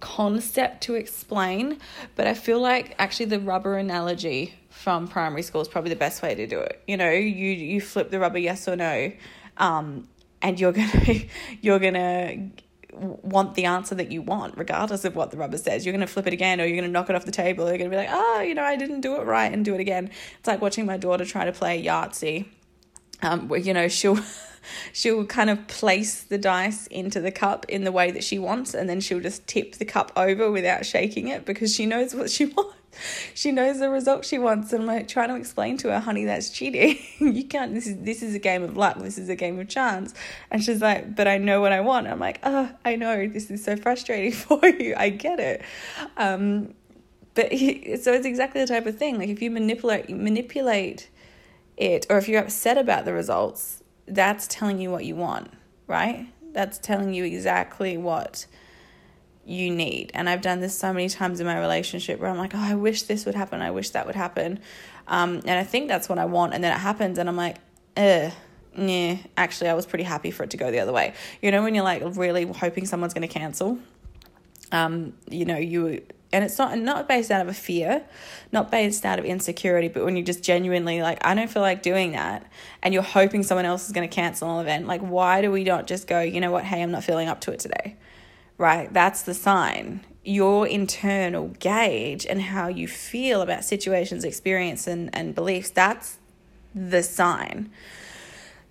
concept 0.01 0.83
to 0.83 0.93
explain 0.93 1.79
but 2.15 2.27
i 2.27 2.33
feel 2.33 2.59
like 2.59 2.93
actually 2.99 3.25
the 3.25 3.39
rubber 3.39 3.77
analogy 3.77 4.53
from 4.75 5.07
primary 5.07 5.41
school 5.41 5.61
is 5.61 5.69
probably 5.69 5.89
the 5.89 5.95
best 5.95 6.21
way 6.21 6.35
to 6.35 6.45
do 6.45 6.59
it. 6.59 6.81
You 6.85 6.97
know, 6.97 7.09
you 7.09 7.49
you 7.51 7.81
flip 7.81 8.11
the 8.11 8.19
rubber 8.19 8.37
yes 8.37 8.67
or 8.67 8.75
no, 8.75 9.11
um, 9.57 10.07
and 10.41 10.59
you're 10.59 10.73
gonna 10.73 11.21
you're 11.61 11.79
gonna 11.79 12.49
want 12.95 13.55
the 13.55 13.65
answer 13.65 13.95
that 13.95 14.11
you 14.11 14.21
want, 14.21 14.57
regardless 14.57 15.05
of 15.05 15.15
what 15.15 15.31
the 15.31 15.37
rubber 15.37 15.57
says. 15.57 15.85
You're 15.85 15.93
gonna 15.93 16.07
flip 16.07 16.27
it 16.27 16.33
again, 16.33 16.59
or 16.61 16.65
you're 16.65 16.77
gonna 16.77 16.91
knock 16.91 17.09
it 17.09 17.15
off 17.15 17.25
the 17.25 17.31
table. 17.31 17.67
You're 17.67 17.77
gonna 17.77 17.89
be 17.89 17.95
like, 17.95 18.09
oh, 18.11 18.41
you 18.41 18.53
know, 18.53 18.63
I 18.63 18.75
didn't 18.75 19.01
do 19.01 19.15
it 19.15 19.25
right, 19.25 19.51
and 19.51 19.63
do 19.63 19.75
it 19.75 19.79
again. 19.79 20.09
It's 20.39 20.47
like 20.47 20.61
watching 20.61 20.85
my 20.85 20.97
daughter 20.97 21.25
try 21.25 21.45
to 21.45 21.51
play 21.51 21.83
Yahtzee. 21.83 22.45
Um, 23.21 23.47
where 23.47 23.59
you 23.59 23.73
know 23.73 23.87
she'll 23.87 24.19
she'll 24.93 25.25
kind 25.25 25.49
of 25.49 25.67
place 25.67 26.23
the 26.23 26.37
dice 26.37 26.85
into 26.87 27.21
the 27.21 27.31
cup 27.31 27.65
in 27.69 27.85
the 27.85 27.91
way 27.91 28.11
that 28.11 28.23
she 28.23 28.39
wants, 28.39 28.73
and 28.73 28.89
then 28.89 28.99
she'll 28.99 29.21
just 29.21 29.47
tip 29.47 29.75
the 29.75 29.85
cup 29.85 30.11
over 30.15 30.51
without 30.51 30.85
shaking 30.85 31.27
it 31.29 31.45
because 31.45 31.73
she 31.73 31.85
knows 31.85 32.13
what 32.13 32.29
she 32.29 32.45
wants 32.57 32.75
she 33.33 33.51
knows 33.51 33.79
the 33.79 33.89
result 33.89 34.25
she 34.25 34.37
wants 34.37 34.73
and 34.73 34.83
I'm 34.83 34.87
like 34.87 35.07
trying 35.07 35.29
to 35.29 35.35
explain 35.35 35.77
to 35.77 35.89
her 35.89 35.99
honey 35.99 36.25
that's 36.25 36.49
cheating. 36.49 36.99
You 37.35 37.43
can't 37.45 37.73
this 37.73 37.87
is 37.87 37.97
this 37.97 38.21
is 38.21 38.35
a 38.35 38.39
game 38.39 38.63
of 38.63 38.77
luck. 38.77 38.97
This 38.99 39.17
is 39.17 39.29
a 39.29 39.35
game 39.35 39.59
of 39.59 39.67
chance. 39.67 40.13
And 40.51 40.63
she's 40.63 40.81
like 40.81 41.15
but 41.15 41.27
I 41.27 41.37
know 41.37 41.61
what 41.61 41.71
I 41.71 41.81
want. 41.81 42.07
I'm 42.07 42.19
like 42.19 42.39
oh 42.43 42.71
I 42.83 42.95
know. 42.95 43.27
This 43.27 43.49
is 43.49 43.63
so 43.63 43.75
frustrating 43.75 44.31
for 44.33 44.65
you. 44.65 44.95
I 44.97 45.09
get 45.09 45.39
it. 45.39 45.61
Um 46.17 46.73
but 47.33 47.51
he, 47.51 47.97
so 47.97 48.13
it's 48.13 48.25
exactly 48.25 48.61
the 48.61 48.67
type 48.67 48.85
of 48.85 48.97
thing. 48.97 49.17
Like 49.17 49.29
if 49.29 49.41
you 49.41 49.51
manipulate 49.51 50.09
manipulate 50.09 51.09
it 51.77 52.05
or 52.09 52.17
if 52.17 52.27
you're 52.27 52.41
upset 52.41 52.77
about 52.77 53.05
the 53.05 53.13
results 53.13 53.83
that's 54.07 54.47
telling 54.47 54.79
you 54.79 54.91
what 54.91 55.03
you 55.03 55.15
want 55.15 55.51
right? 55.87 56.27
That's 56.53 56.77
telling 56.77 57.13
you 57.13 57.23
exactly 57.23 57.97
what 57.97 58.45
you 59.45 59.71
need. 59.71 60.11
And 60.13 60.27
I've 60.27 60.41
done 60.41 60.59
this 60.59 60.77
so 60.77 60.91
many 60.91 61.07
times 61.07 61.39
in 61.39 61.45
my 61.45 61.59
relationship 61.59 62.19
where 62.19 62.29
I'm 62.29 62.37
like, 62.37 62.55
oh, 62.55 62.59
I 62.59 62.75
wish 62.75 63.03
this 63.03 63.25
would 63.25 63.35
happen. 63.35 63.61
I 63.61 63.71
wish 63.71 63.91
that 63.91 64.05
would 64.05 64.15
happen. 64.15 64.59
Um, 65.07 65.35
and 65.45 65.51
I 65.51 65.63
think 65.63 65.87
that's 65.87 66.09
what 66.09 66.17
I 66.17 66.25
want. 66.25 66.53
And 66.53 66.63
then 66.63 66.75
it 66.75 66.79
happens, 66.79 67.17
and 67.17 67.29
I'm 67.29 67.37
like, 67.37 67.57
eh. 67.95 68.31
Yeah, 68.77 69.15
actually, 69.37 69.69
I 69.69 69.73
was 69.73 69.85
pretty 69.85 70.03
happy 70.03 70.31
for 70.31 70.43
it 70.43 70.49
to 70.49 70.57
go 70.57 70.69
the 70.69 70.79
other 70.79 70.91
way. 70.91 71.13
You 71.41 71.49
know, 71.51 71.63
when 71.63 71.75
you're 71.75 71.85
like 71.85 72.03
really 72.17 72.45
hoping 72.45 72.85
someone's 72.85 73.13
going 73.13 73.25
to 73.25 73.33
cancel, 73.33 73.79
um, 74.73 75.13
you 75.29 75.45
know, 75.45 75.55
you 75.55 76.01
and 76.33 76.43
it's 76.43 76.57
not 76.57 76.77
not 76.77 77.07
based 77.07 77.31
out 77.31 77.39
of 77.39 77.47
a 77.47 77.53
fear, 77.53 78.03
not 78.51 78.71
based 78.71 79.05
out 79.05 79.17
of 79.17 79.23
insecurity, 79.23 79.87
but 79.87 80.03
when 80.03 80.17
you're 80.17 80.25
just 80.25 80.43
genuinely 80.43 81.01
like, 81.01 81.25
I 81.25 81.35
don't 81.35 81.49
feel 81.49 81.61
like 81.61 81.83
doing 81.83 82.11
that, 82.11 82.51
and 82.83 82.93
you're 82.93 83.01
hoping 83.01 83.43
someone 83.43 83.63
else 83.63 83.85
is 83.85 83.93
going 83.93 84.09
to 84.09 84.13
cancel 84.13 84.59
an 84.59 84.65
event. 84.65 84.87
Like, 84.87 84.99
why 84.99 85.41
do 85.41 85.51
we 85.51 85.63
not 85.63 85.87
just 85.87 86.05
go? 86.05 86.19
You 86.19 86.41
know 86.41 86.51
what? 86.51 86.65
Hey, 86.65 86.83
I'm 86.83 86.91
not 86.91 87.05
feeling 87.05 87.29
up 87.29 87.39
to 87.41 87.53
it 87.53 87.59
today 87.61 87.95
right? 88.57 88.91
That's 88.93 89.21
the 89.21 89.33
sign. 89.33 90.05
Your 90.23 90.67
internal 90.67 91.49
gauge 91.59 92.25
and 92.25 92.41
how 92.41 92.67
you 92.67 92.87
feel 92.87 93.41
about 93.41 93.63
situations, 93.63 94.23
experience, 94.23 94.87
and, 94.87 95.09
and 95.13 95.35
beliefs, 95.35 95.69
that's 95.69 96.17
the 96.73 97.03
sign. 97.03 97.69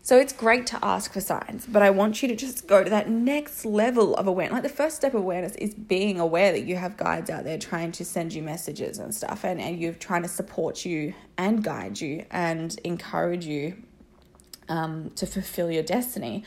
So 0.03 0.19
it's 0.19 0.35
great 0.35 0.67
to 0.67 0.79
ask 0.85 1.15
for 1.15 1.23
signs, 1.23 1.65
but 1.67 1.81
I 1.81 1.89
want 1.89 2.21
you 2.21 2.29
to 2.29 2.37
just 2.37 2.67
go 2.67 2.85
to 2.85 2.91
that 2.91 3.09
next 3.09 3.65
level 3.65 4.15
of 4.17 4.27
awareness. 4.27 4.53
Like 4.53 4.63
the 4.63 4.69
first 4.69 4.97
step 4.97 5.15
of 5.15 5.21
awareness 5.23 5.55
is 5.55 5.75
being 5.75 6.21
aware 6.21 6.53
that 6.53 6.67
you 6.67 6.77
have 6.77 6.99
guides 6.99 7.31
out 7.31 7.45
there 7.45 7.57
trying 7.57 7.91
to 7.93 8.05
send 8.05 8.35
you 8.35 8.43
messages 8.43 8.99
and 8.99 9.15
stuff, 9.15 9.45
and, 9.45 9.59
and 9.59 9.79
you're 9.81 9.95
trying 9.95 10.21
to 10.21 10.29
support 10.29 10.85
you 10.85 11.15
and 11.39 11.65
guide 11.65 12.03
you 12.03 12.27
and 12.31 12.79
encourage 12.85 13.47
you 13.47 13.83
um, 14.69 15.11
to 15.17 15.25
fulfill 15.25 15.71
your 15.71 15.83
destiny. 15.83 16.45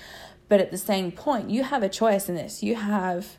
But 0.49 0.61
at 0.61 0.71
the 0.71 0.77
same 0.77 1.11
point, 1.11 1.49
you 1.49 1.63
have 1.63 1.83
a 1.83 1.89
choice 1.89 2.29
in 2.29 2.35
this. 2.35 2.63
You 2.63 2.75
have 2.75 3.37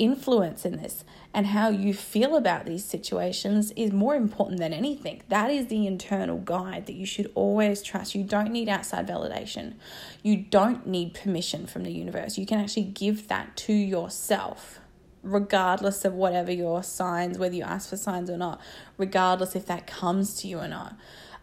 influence 0.00 0.64
in 0.64 0.78
this. 0.78 1.04
And 1.32 1.48
how 1.48 1.68
you 1.68 1.94
feel 1.94 2.34
about 2.34 2.64
these 2.66 2.84
situations 2.84 3.70
is 3.72 3.92
more 3.92 4.16
important 4.16 4.58
than 4.58 4.72
anything. 4.72 5.22
That 5.28 5.50
is 5.50 5.66
the 5.66 5.86
internal 5.86 6.38
guide 6.38 6.86
that 6.86 6.94
you 6.94 7.06
should 7.06 7.30
always 7.34 7.82
trust. 7.82 8.14
You 8.14 8.24
don't 8.24 8.50
need 8.50 8.68
outside 8.68 9.06
validation, 9.06 9.74
you 10.22 10.38
don't 10.38 10.86
need 10.86 11.14
permission 11.14 11.66
from 11.66 11.84
the 11.84 11.92
universe. 11.92 12.38
You 12.38 12.46
can 12.46 12.58
actually 12.58 12.84
give 12.84 13.28
that 13.28 13.56
to 13.58 13.72
yourself 13.72 14.80
regardless 15.22 16.06
of 16.06 16.14
whatever 16.14 16.50
your 16.50 16.82
signs, 16.82 17.38
whether 17.38 17.54
you 17.54 17.62
ask 17.62 17.90
for 17.90 17.96
signs 17.98 18.30
or 18.30 18.38
not, 18.38 18.58
regardless 18.96 19.54
if 19.54 19.66
that 19.66 19.86
comes 19.86 20.34
to 20.40 20.48
you 20.48 20.58
or 20.58 20.66
not. 20.66 20.96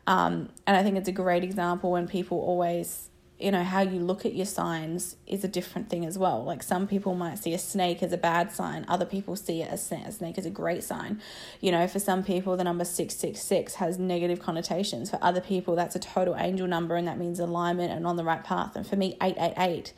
Um, 0.08 0.50
and 0.66 0.76
I 0.76 0.82
think 0.82 0.98
it's 0.98 1.08
a 1.08 1.14
great 1.14 1.44
example 1.44 1.92
when 1.92 2.08
people 2.08 2.40
always 2.40 3.07
you 3.40 3.52
know 3.52 3.64
how 3.64 3.82
you 3.82 4.00
look 4.00 4.26
at 4.26 4.34
your 4.34 4.48
signs 4.48 5.16
is 5.28 5.44
a 5.44 5.48
different 5.48 5.90
thing 5.90 6.06
as 6.06 6.18
well. 6.18 6.44
Like 6.44 6.64
some 6.64 6.88
people 6.88 7.14
might 7.14 7.38
see 7.38 7.54
a 7.54 7.60
snake 7.60 8.02
as 8.02 8.12
a 8.12 8.18
bad 8.18 8.52
sign. 8.52 8.84
Other 8.88 9.06
people 9.06 9.36
see 9.36 9.62
it 9.62 9.70
as 9.70 9.92
a 9.92 10.12
snake 10.12 10.38
as 10.40 10.46
a 10.46 10.50
great 10.50 10.84
sign. 10.84 11.22
You 11.62 11.72
know 11.72 11.88
for 11.88 12.00
some 12.00 12.24
people 12.24 12.58
the 12.58 12.64
number 12.64 12.84
666 12.84 13.76
has 13.76 14.00
negative 14.00 14.40
connotations. 14.40 15.12
For 15.12 15.20
other 15.22 15.42
people 15.42 15.76
that's 15.76 15.96
a 15.96 16.00
total 16.00 16.36
angel 16.36 16.68
number 16.68 16.96
and 16.96 17.08
that 17.08 17.20
means 17.20 17.40
alignment 17.40 17.92
and 17.92 18.08
on 18.08 18.16
the 18.16 18.24
right 18.24 18.44
path. 18.44 18.76
And 18.76 18.88
for 18.88 18.96
me 18.96 19.16
888 19.22 19.94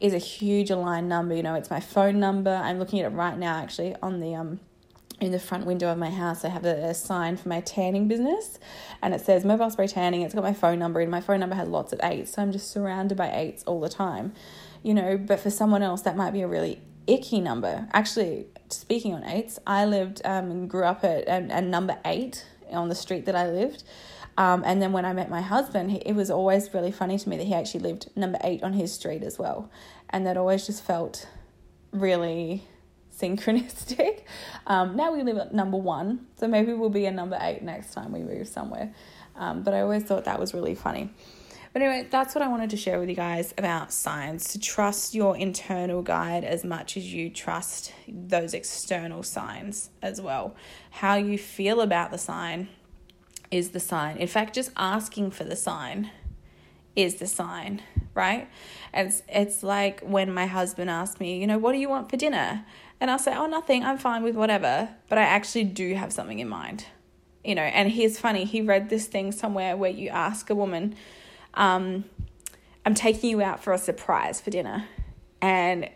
is 0.00 0.12
a 0.12 0.18
huge 0.18 0.70
aligned 0.70 1.08
number. 1.08 1.34
You 1.34 1.44
know 1.44 1.54
it's 1.54 1.70
my 1.70 1.80
phone 1.80 2.18
number. 2.18 2.50
I'm 2.50 2.80
looking 2.80 2.98
at 2.98 3.12
it 3.12 3.14
right 3.14 3.38
now 3.38 3.56
actually 3.56 3.94
on 4.02 4.18
the 4.18 4.34
um 4.34 4.60
in 5.20 5.32
the 5.32 5.38
front 5.38 5.66
window 5.66 5.92
of 5.92 5.98
my 5.98 6.10
house, 6.10 6.44
I 6.44 6.48
have 6.48 6.64
a, 6.64 6.94
sign 6.94 7.36
for 7.36 7.48
my 7.48 7.60
tanning 7.60 8.08
business 8.08 8.58
and 9.02 9.14
it 9.14 9.20
says 9.20 9.44
mobile 9.44 9.70
spray 9.70 9.86
tanning. 9.86 10.22
It's 10.22 10.34
got 10.34 10.42
my 10.42 10.54
phone 10.54 10.78
number 10.78 11.00
and 11.00 11.10
my 11.10 11.20
phone 11.20 11.40
number 11.40 11.56
has 11.56 11.68
lots 11.68 11.92
of 11.92 12.00
eights. 12.02 12.32
So 12.32 12.42
I'm 12.42 12.52
just 12.52 12.70
surrounded 12.70 13.16
by 13.16 13.30
eights 13.32 13.62
all 13.64 13.80
the 13.80 13.88
time. 13.88 14.32
you 14.82 14.94
know, 14.94 15.18
but 15.18 15.38
for 15.38 15.50
someone 15.50 15.82
else, 15.82 16.02
that 16.02 16.16
might 16.16 16.32
be 16.32 16.40
a 16.40 16.48
really 16.48 16.80
icky 17.06 17.40
number. 17.40 17.86
Actually, 17.92 18.46
speaking 18.70 19.14
on 19.14 19.24
eights, 19.24 19.58
I 19.66 19.84
lived 19.84 20.22
um, 20.24 20.50
and 20.50 20.70
grew 20.70 20.84
up 20.84 21.04
at, 21.04 21.24
at, 21.26 21.50
at 21.50 21.64
number 21.64 21.98
eight 22.04 22.46
on 22.70 22.88
the 22.88 22.94
street 22.94 23.26
that 23.26 23.36
I 23.36 23.48
lived. 23.50 23.84
Um, 24.38 24.62
and 24.64 24.80
then 24.80 24.92
when 24.92 25.04
I 25.04 25.12
met 25.12 25.28
my 25.28 25.42
husband, 25.42 25.90
he, 25.90 25.98
it 25.98 26.14
was 26.14 26.30
always 26.30 26.72
really 26.72 26.92
funny 26.92 27.18
to 27.18 27.28
me 27.28 27.36
that 27.36 27.46
he 27.46 27.54
actually 27.54 27.80
lived 27.80 28.08
number 28.16 28.38
eight 28.42 28.62
on 28.62 28.72
his 28.72 28.92
street 28.92 29.22
as 29.22 29.38
well. 29.38 29.70
And 30.08 30.26
that 30.26 30.36
always 30.36 30.66
just 30.66 30.82
felt 30.82 31.28
really 31.92 32.64
synchronistic. 33.20 34.22
Um, 34.66 34.94
now 34.94 35.12
we 35.12 35.24
live 35.24 35.36
at 35.36 35.52
number 35.52 35.76
one, 35.76 36.26
so 36.36 36.46
maybe 36.46 36.72
we'll 36.72 36.90
be 36.90 37.06
a 37.06 37.10
number 37.10 37.36
eight 37.40 37.62
next 37.62 37.92
time 37.92 38.12
we 38.12 38.20
move 38.20 38.46
somewhere. 38.46 38.94
Um, 39.34 39.64
but 39.64 39.74
I 39.74 39.80
always 39.80 40.04
thought 40.04 40.26
that 40.26 40.38
was 40.38 40.54
really 40.54 40.76
funny. 40.76 41.10
But 41.72 41.82
anyway, 41.82 42.08
that's 42.10 42.34
what 42.34 42.42
I 42.42 42.48
wanted 42.48 42.70
to 42.70 42.76
share 42.76 42.98
with 42.98 43.08
you 43.08 43.14
guys 43.14 43.54
about 43.56 43.92
signs 43.92 44.48
to 44.48 44.60
trust 44.60 45.14
your 45.14 45.36
internal 45.36 46.02
guide 46.02 46.44
as 46.44 46.64
much 46.64 46.96
as 46.96 47.12
you 47.12 47.30
trust 47.30 47.92
those 48.08 48.54
external 48.54 49.22
signs 49.22 49.90
as 50.02 50.20
well. 50.20 50.56
How 50.90 51.14
you 51.14 51.38
feel 51.38 51.80
about 51.80 52.10
the 52.10 52.18
sign 52.18 52.68
is 53.50 53.70
the 53.70 53.80
sign. 53.80 54.16
In 54.16 54.26
fact, 54.26 54.54
just 54.54 54.72
asking 54.76 55.30
for 55.30 55.44
the 55.44 55.56
sign 55.56 56.10
is 56.96 57.16
the 57.16 57.26
sign, 57.26 57.82
right? 58.14 58.48
It's 58.92 59.22
it's 59.28 59.62
like 59.62 60.00
when 60.00 60.32
my 60.32 60.46
husband 60.46 60.90
asked 60.90 61.20
me, 61.20 61.38
you 61.38 61.46
know, 61.46 61.58
what 61.58 61.72
do 61.72 61.78
you 61.78 61.88
want 61.88 62.10
for 62.10 62.16
dinner? 62.16 62.64
And 63.00 63.10
I'll 63.10 63.18
say, 63.18 63.34
oh, 63.34 63.46
nothing. 63.46 63.82
I'm 63.82 63.98
fine 63.98 64.22
with 64.22 64.34
whatever. 64.34 64.88
But 65.08 65.18
I 65.18 65.22
actually 65.22 65.64
do 65.64 65.94
have 65.94 66.12
something 66.12 66.38
in 66.38 66.48
mind, 66.48 66.84
you 67.44 67.54
know. 67.54 67.62
And 67.62 67.90
he's 67.90 68.18
funny. 68.18 68.44
He 68.44 68.60
read 68.60 68.90
this 68.90 69.06
thing 69.06 69.32
somewhere 69.32 69.76
where 69.76 69.90
you 69.90 70.08
ask 70.08 70.50
a 70.50 70.54
woman 70.54 70.94
um, 71.54 72.04
I'm 72.84 72.94
taking 72.94 73.30
you 73.30 73.42
out 73.42 73.62
for 73.62 73.72
a 73.72 73.78
surprise 73.78 74.40
for 74.40 74.50
dinner. 74.50 74.86
And 75.42 75.88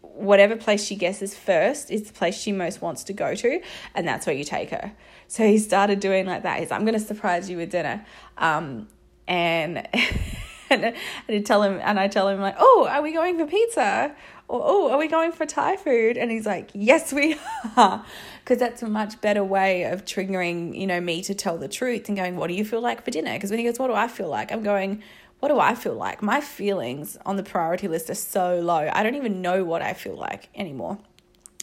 whatever 0.00 0.56
place 0.56 0.84
she 0.84 0.96
guesses 0.96 1.34
first 1.34 1.90
is 1.90 2.04
the 2.04 2.12
place 2.12 2.36
she 2.36 2.52
most 2.52 2.82
wants 2.82 3.04
to 3.04 3.12
go 3.12 3.34
to, 3.34 3.60
and 3.94 4.06
that's 4.06 4.26
where 4.26 4.34
you 4.34 4.44
take 4.44 4.70
her. 4.70 4.92
So 5.28 5.46
he 5.46 5.58
started 5.58 6.00
doing 6.00 6.26
like 6.26 6.42
that. 6.42 6.60
He's, 6.60 6.70
I'm 6.70 6.82
going 6.84 6.98
to 6.98 7.04
surprise 7.04 7.48
you 7.48 7.56
with 7.56 7.70
dinner. 7.70 8.04
Um, 8.36 8.88
and, 9.28 9.88
and 10.70 10.94
I 11.28 11.38
tell 11.40 11.62
him, 11.62 11.80
and 11.82 11.98
I 11.98 12.08
tell 12.08 12.28
him 12.28 12.40
like, 12.40 12.56
oh, 12.58 12.88
are 12.90 13.02
we 13.02 13.12
going 13.12 13.38
for 13.38 13.46
pizza? 13.46 14.14
Or, 14.50 14.60
oh, 14.64 14.90
are 14.90 14.98
we 14.98 15.06
going 15.06 15.30
for 15.30 15.46
Thai 15.46 15.76
food? 15.76 16.16
And 16.16 16.28
he's 16.28 16.44
like, 16.44 16.70
yes, 16.74 17.12
we 17.12 17.38
are. 17.76 18.04
Because 18.42 18.58
that's 18.58 18.82
a 18.82 18.88
much 18.88 19.20
better 19.20 19.44
way 19.44 19.84
of 19.84 20.04
triggering, 20.04 20.76
you 20.76 20.86
know, 20.86 21.00
me 21.00 21.22
to 21.22 21.34
tell 21.34 21.56
the 21.56 21.68
truth 21.68 22.08
and 22.08 22.16
going, 22.16 22.34
what 22.34 22.48
do 22.48 22.54
you 22.54 22.64
feel 22.64 22.80
like 22.80 23.04
for 23.04 23.12
dinner? 23.12 23.34
Because 23.34 23.50
when 23.50 23.60
he 23.60 23.64
goes, 23.64 23.78
what 23.78 23.88
do 23.88 23.92
I 23.92 24.08
feel 24.08 24.28
like? 24.28 24.50
I'm 24.50 24.64
going, 24.64 25.04
what 25.38 25.50
do 25.50 25.60
I 25.60 25.76
feel 25.76 25.94
like? 25.94 26.20
My 26.20 26.40
feelings 26.40 27.16
on 27.24 27.36
the 27.36 27.44
priority 27.44 27.86
list 27.86 28.10
are 28.10 28.14
so 28.14 28.58
low. 28.58 28.90
I 28.92 29.04
don't 29.04 29.14
even 29.14 29.40
know 29.40 29.62
what 29.62 29.82
I 29.82 29.92
feel 29.92 30.16
like 30.16 30.48
anymore. 30.56 30.98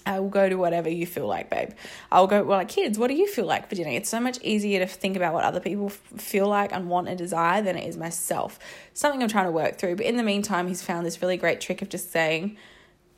I 0.05 0.21
will 0.21 0.29
go 0.29 0.47
to 0.47 0.55
whatever 0.55 0.87
you 0.87 1.05
feel 1.05 1.27
like, 1.27 1.49
babe. 1.49 1.71
I'll 2.09 2.27
go, 2.27 2.41
well, 2.43 2.59
like 2.59 2.69
kids, 2.69 2.97
what 2.97 3.09
do 3.09 3.15
you 3.15 3.27
feel 3.27 3.45
like 3.45 3.67
for 3.67 3.75
dinner? 3.75 3.89
It's 3.89 4.09
so 4.09 4.21
much 4.21 4.39
easier 4.41 4.79
to 4.79 4.87
think 4.87 5.17
about 5.17 5.33
what 5.33 5.43
other 5.43 5.59
people 5.59 5.89
feel 5.89 6.47
like 6.47 6.71
and 6.71 6.87
want 6.89 7.09
and 7.09 7.17
desire 7.17 7.61
than 7.61 7.75
it 7.75 7.85
is 7.85 7.97
myself. 7.97 8.59
Something 8.93 9.21
I'm 9.21 9.29
trying 9.29 9.47
to 9.47 9.51
work 9.51 9.77
through. 9.77 9.97
But 9.97 10.05
in 10.05 10.15
the 10.15 10.23
meantime, 10.23 10.69
he's 10.69 10.83
found 10.83 11.05
this 11.05 11.21
really 11.21 11.35
great 11.35 11.59
trick 11.59 11.81
of 11.81 11.89
just 11.89 12.11
saying, 12.11 12.55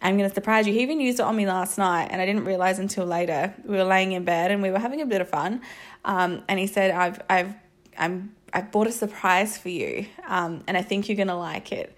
I'm 0.01 0.17
going 0.17 0.29
to 0.29 0.33
surprise 0.33 0.65
you. 0.65 0.73
He 0.73 0.81
even 0.81 0.99
used 0.99 1.19
it 1.19 1.23
on 1.23 1.35
me 1.35 1.45
last 1.45 1.77
night, 1.77 2.07
and 2.11 2.21
I 2.21 2.25
didn't 2.25 2.45
realize 2.45 2.79
until 2.79 3.05
later. 3.05 3.53
We 3.65 3.75
were 3.75 3.83
laying 3.83 4.13
in 4.13 4.23
bed 4.23 4.51
and 4.51 4.61
we 4.61 4.71
were 4.71 4.79
having 4.79 5.01
a 5.01 5.05
bit 5.05 5.19
of 5.21 5.29
fun. 5.29 5.61
Um, 6.05 6.43
and 6.47 6.57
he 6.59 6.67
said, 6.67 6.91
"I've, 6.91 7.21
I've, 7.29 7.53
I'm, 7.97 8.35
I 8.53 8.61
bought 8.61 8.87
a 8.87 8.91
surprise 8.91 9.57
for 9.57 9.69
you, 9.69 10.05
um, 10.27 10.63
and 10.67 10.77
I 10.77 10.81
think 10.81 11.09
you're 11.09 11.17
going 11.17 11.27
to 11.27 11.35
like 11.35 11.71
it." 11.71 11.95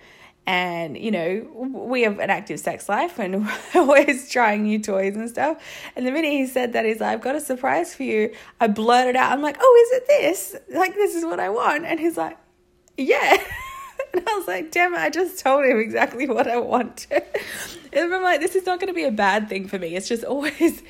And 0.48 0.98
you 0.98 1.12
know, 1.12 1.48
we 1.72 2.01
have 2.01 2.17
an 2.17 2.31
active 2.31 2.60
sex 2.60 2.89
life, 2.89 3.20
and 3.20 3.46
we're 3.75 3.81
always 3.81 4.31
trying 4.31 4.63
new 4.63 4.79
toys 4.79 5.15
and 5.15 5.29
stuff. 5.29 5.63
And 5.96 6.05
the 6.05 6.12
minute 6.12 6.31
he 6.31 6.48
said 6.48 6.74
that, 6.74 6.86
he's 6.86 7.00
like, 7.00 7.10
"I've 7.10 7.22
got 7.22 7.36
a 7.36 7.41
surprise 7.41 7.93
for 7.93 8.03
you." 8.03 8.34
I 8.60 8.67
blurted 8.67 9.15
out, 9.15 9.31
"I'm 9.31 9.43
like, 9.43 9.58
oh, 9.60 9.88
is 9.88 9.98
it 9.98 10.08
this? 10.08 10.55
Like, 10.75 10.95
this 10.95 11.13
is 11.13 11.23
what 11.23 11.39
I 11.39 11.49
want?" 11.49 11.86
And 11.86 11.99
he's 11.99 12.17
like, 12.17 12.38
"Yeah." 12.97 13.38
And 14.13 14.28
I 14.28 14.34
was 14.36 14.47
like, 14.47 14.71
damn 14.71 14.93
it, 14.93 14.97
I 14.97 15.10
just 15.10 15.39
told 15.39 15.65
him 15.65 15.80
exactly 15.80 16.28
what 16.28 16.45
I 16.47 16.58
wanted. 16.58 17.24
and 17.93 18.13
I'm 18.13 18.21
like, 18.21 18.41
this 18.41 18.56
is 18.56 18.65
not 18.65 18.80
going 18.80 18.89
to 18.89 18.93
be 18.93 19.06
a 19.06 19.12
bad 19.12 19.47
thing 19.47 19.67
for 19.67 19.80
me. 19.80 19.95
It's 19.95 20.10
just 20.10 20.26
always, 20.26 20.84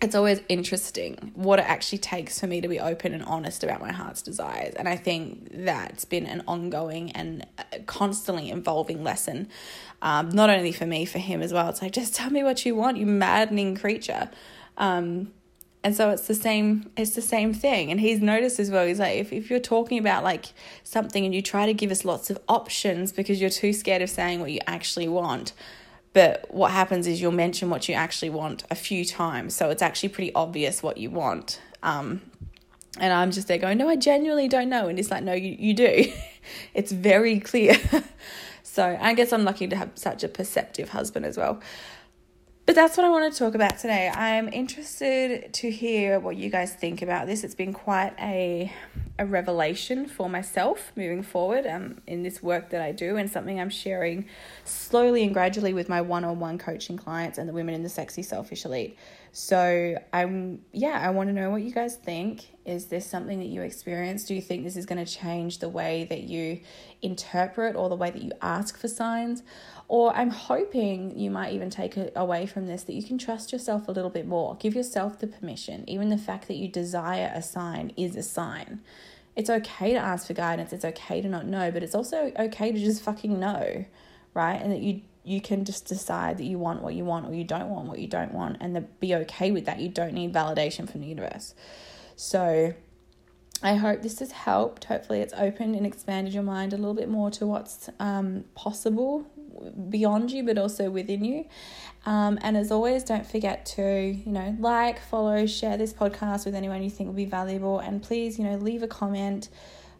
it's 0.00 0.14
always 0.14 0.40
interesting 0.48 1.32
what 1.34 1.58
it 1.58 1.68
actually 1.68 1.98
takes 1.98 2.38
for 2.38 2.46
me 2.46 2.60
to 2.60 2.68
be 2.68 2.78
open 2.78 3.12
and 3.12 3.24
honest 3.24 3.64
about 3.64 3.80
my 3.80 3.90
heart's 3.90 4.22
desires. 4.22 4.74
And 4.74 4.88
I 4.88 4.96
think 4.96 5.48
that's 5.52 6.04
been 6.04 6.26
an 6.26 6.44
ongoing 6.46 7.10
and 7.10 7.44
constantly 7.86 8.52
evolving 8.52 9.02
lesson, 9.02 9.48
um, 10.00 10.28
not 10.28 10.48
only 10.48 10.70
for 10.70 10.86
me, 10.86 11.04
for 11.04 11.18
him 11.18 11.42
as 11.42 11.52
well. 11.52 11.68
It's 11.70 11.82
like, 11.82 11.92
just 11.92 12.14
tell 12.14 12.30
me 12.30 12.44
what 12.44 12.64
you 12.64 12.76
want, 12.76 12.98
you 12.98 13.06
maddening 13.06 13.74
creature. 13.74 14.30
Um, 14.76 15.32
and 15.84 15.96
so 15.96 16.10
it's 16.10 16.26
the 16.26 16.34
same 16.34 16.90
it's 16.96 17.12
the 17.12 17.22
same 17.22 17.52
thing. 17.52 17.90
And 17.90 18.00
he's 18.00 18.20
noticed 18.20 18.60
as 18.60 18.70
well 18.70 18.86
he's 18.86 19.00
like 19.00 19.16
if, 19.18 19.32
if 19.32 19.50
you're 19.50 19.58
talking 19.58 19.98
about 19.98 20.22
like 20.22 20.46
something 20.84 21.24
and 21.24 21.34
you 21.34 21.42
try 21.42 21.66
to 21.66 21.74
give 21.74 21.90
us 21.90 22.04
lots 22.04 22.30
of 22.30 22.38
options 22.48 23.12
because 23.12 23.40
you're 23.40 23.50
too 23.50 23.72
scared 23.72 24.02
of 24.02 24.10
saying 24.10 24.40
what 24.40 24.52
you 24.52 24.60
actually 24.66 25.08
want 25.08 25.52
but 26.12 26.46
what 26.50 26.72
happens 26.72 27.06
is 27.06 27.20
you'll 27.20 27.32
mention 27.32 27.70
what 27.70 27.88
you 27.88 27.94
actually 27.94 28.28
want 28.28 28.64
a 28.70 28.74
few 28.74 29.02
times. 29.02 29.54
So 29.54 29.70
it's 29.70 29.80
actually 29.80 30.10
pretty 30.10 30.34
obvious 30.34 30.82
what 30.82 30.98
you 30.98 31.08
want. 31.08 31.58
Um, 31.82 32.20
and 32.98 33.10
i'm 33.10 33.30
just 33.30 33.48
there 33.48 33.56
going 33.56 33.78
no 33.78 33.88
i 33.88 33.96
genuinely 33.96 34.48
don't 34.48 34.68
know. 34.68 34.88
And 34.88 34.98
he's 34.98 35.10
like 35.10 35.24
no 35.24 35.32
you, 35.32 35.56
you 35.58 35.74
do. 35.74 36.12
It's 36.74 36.92
very 36.92 37.40
clear. 37.40 37.76
So 38.64 38.96
i 39.02 39.12
guess 39.12 39.34
i'm 39.34 39.44
lucky 39.44 39.66
to 39.66 39.76
have 39.76 39.90
such 39.96 40.24
a 40.24 40.28
perceptive 40.28 40.88
husband 40.88 41.26
as 41.26 41.36
well 41.36 41.60
but 42.64 42.74
that's 42.74 42.96
what 42.96 43.04
I 43.04 43.10
want 43.10 43.32
to 43.32 43.38
talk 43.38 43.54
about 43.54 43.78
today. 43.78 44.08
I'm 44.08 44.48
interested 44.48 45.52
to 45.52 45.70
hear 45.70 46.20
what 46.20 46.36
you 46.36 46.48
guys 46.50 46.72
think 46.72 47.02
about 47.02 47.26
this. 47.26 47.44
It's 47.44 47.54
been 47.54 47.72
quite 47.72 48.14
a 48.20 48.72
a 49.18 49.26
revelation 49.26 50.06
for 50.06 50.28
myself 50.28 50.90
moving 50.96 51.22
forward 51.22 51.66
um, 51.66 52.00
in 52.06 52.22
this 52.22 52.42
work 52.42 52.70
that 52.70 52.80
I 52.80 52.92
do 52.92 53.16
and 53.16 53.30
something 53.30 53.60
I'm 53.60 53.70
sharing 53.70 54.26
slowly 54.64 55.22
and 55.22 55.34
gradually 55.34 55.74
with 55.74 55.88
my 55.88 56.00
one-on-one 56.00 56.58
coaching 56.58 56.96
clients 56.96 57.38
and 57.38 57.48
the 57.48 57.52
women 57.52 57.74
in 57.74 57.82
the 57.82 57.88
sexy 57.88 58.22
selfish 58.22 58.64
elite. 58.64 58.96
So 59.34 59.96
I'm 60.12 60.60
yeah, 60.72 61.00
I 61.02 61.08
want 61.08 61.30
to 61.30 61.32
know 61.32 61.48
what 61.48 61.62
you 61.62 61.72
guys 61.72 61.96
think. 61.96 62.48
Is 62.66 62.86
this 62.86 63.06
something 63.06 63.38
that 63.38 63.46
you 63.46 63.62
experience? 63.62 64.24
Do 64.24 64.34
you 64.34 64.42
think 64.42 64.62
this 64.62 64.76
is 64.76 64.84
going 64.84 65.02
to 65.02 65.10
change 65.10 65.58
the 65.58 65.70
way 65.70 66.06
that 66.10 66.24
you 66.24 66.60
interpret 67.00 67.74
or 67.74 67.88
the 67.88 67.96
way 67.96 68.10
that 68.10 68.22
you 68.22 68.32
ask 68.42 68.78
for 68.78 68.88
signs? 68.88 69.42
Or 69.88 70.14
I'm 70.14 70.28
hoping 70.28 71.18
you 71.18 71.30
might 71.30 71.54
even 71.54 71.70
take 71.70 71.98
away 72.14 72.44
from 72.44 72.66
this 72.66 72.82
that 72.82 72.92
you 72.92 73.02
can 73.02 73.16
trust 73.16 73.52
yourself 73.52 73.88
a 73.88 73.92
little 73.92 74.10
bit 74.10 74.26
more. 74.26 74.54
Give 74.56 74.74
yourself 74.74 75.18
the 75.18 75.26
permission. 75.26 75.88
Even 75.88 76.10
the 76.10 76.18
fact 76.18 76.46
that 76.48 76.56
you 76.56 76.68
desire 76.68 77.32
a 77.34 77.40
sign 77.40 77.92
is 77.96 78.16
a 78.16 78.22
sign. 78.22 78.82
It's 79.34 79.48
okay 79.48 79.94
to 79.94 79.98
ask 79.98 80.26
for 80.26 80.34
guidance. 80.34 80.74
It's 80.74 80.84
okay 80.84 81.22
to 81.22 81.28
not 81.28 81.46
know, 81.46 81.70
but 81.70 81.82
it's 81.82 81.94
also 81.94 82.32
okay 82.38 82.70
to 82.70 82.78
just 82.78 83.02
fucking 83.02 83.40
know, 83.40 83.86
right? 84.34 84.60
And 84.60 84.70
that 84.72 84.80
you 84.80 85.00
you 85.24 85.40
can 85.40 85.64
just 85.64 85.86
decide 85.86 86.38
that 86.38 86.44
you 86.44 86.58
want 86.58 86.82
what 86.82 86.94
you 86.94 87.04
want 87.04 87.26
or 87.26 87.34
you 87.34 87.44
don't 87.44 87.68
want 87.68 87.86
what 87.86 87.98
you 87.98 88.08
don't 88.08 88.32
want 88.32 88.56
and 88.60 88.74
then 88.74 88.88
be 89.00 89.14
okay 89.14 89.50
with 89.50 89.66
that. 89.66 89.78
You 89.78 89.88
don't 89.88 90.14
need 90.14 90.32
validation 90.32 90.90
from 90.90 91.00
the 91.00 91.06
universe. 91.06 91.54
So 92.16 92.74
I 93.62 93.76
hope 93.76 94.02
this 94.02 94.18
has 94.18 94.32
helped. 94.32 94.84
Hopefully, 94.84 95.20
it's 95.20 95.34
opened 95.34 95.76
and 95.76 95.86
expanded 95.86 96.34
your 96.34 96.42
mind 96.42 96.72
a 96.72 96.76
little 96.76 96.94
bit 96.94 97.08
more 97.08 97.30
to 97.32 97.46
what's 97.46 97.88
um, 98.00 98.44
possible 98.56 99.24
beyond 99.88 100.32
you, 100.32 100.42
but 100.42 100.58
also 100.58 100.90
within 100.90 101.24
you. 101.24 101.46
Um, 102.04 102.40
and 102.42 102.56
as 102.56 102.72
always, 102.72 103.04
don't 103.04 103.24
forget 103.24 103.64
to, 103.66 103.82
you 103.82 104.32
know, 104.32 104.56
like, 104.58 105.00
follow, 105.00 105.46
share 105.46 105.76
this 105.76 105.92
podcast 105.92 106.44
with 106.44 106.56
anyone 106.56 106.82
you 106.82 106.90
think 106.90 107.06
will 107.06 107.14
be 107.14 107.24
valuable. 107.24 107.78
And 107.78 108.02
please, 108.02 108.36
you 108.36 108.44
know, 108.44 108.56
leave 108.56 108.82
a 108.82 108.88
comment 108.88 109.48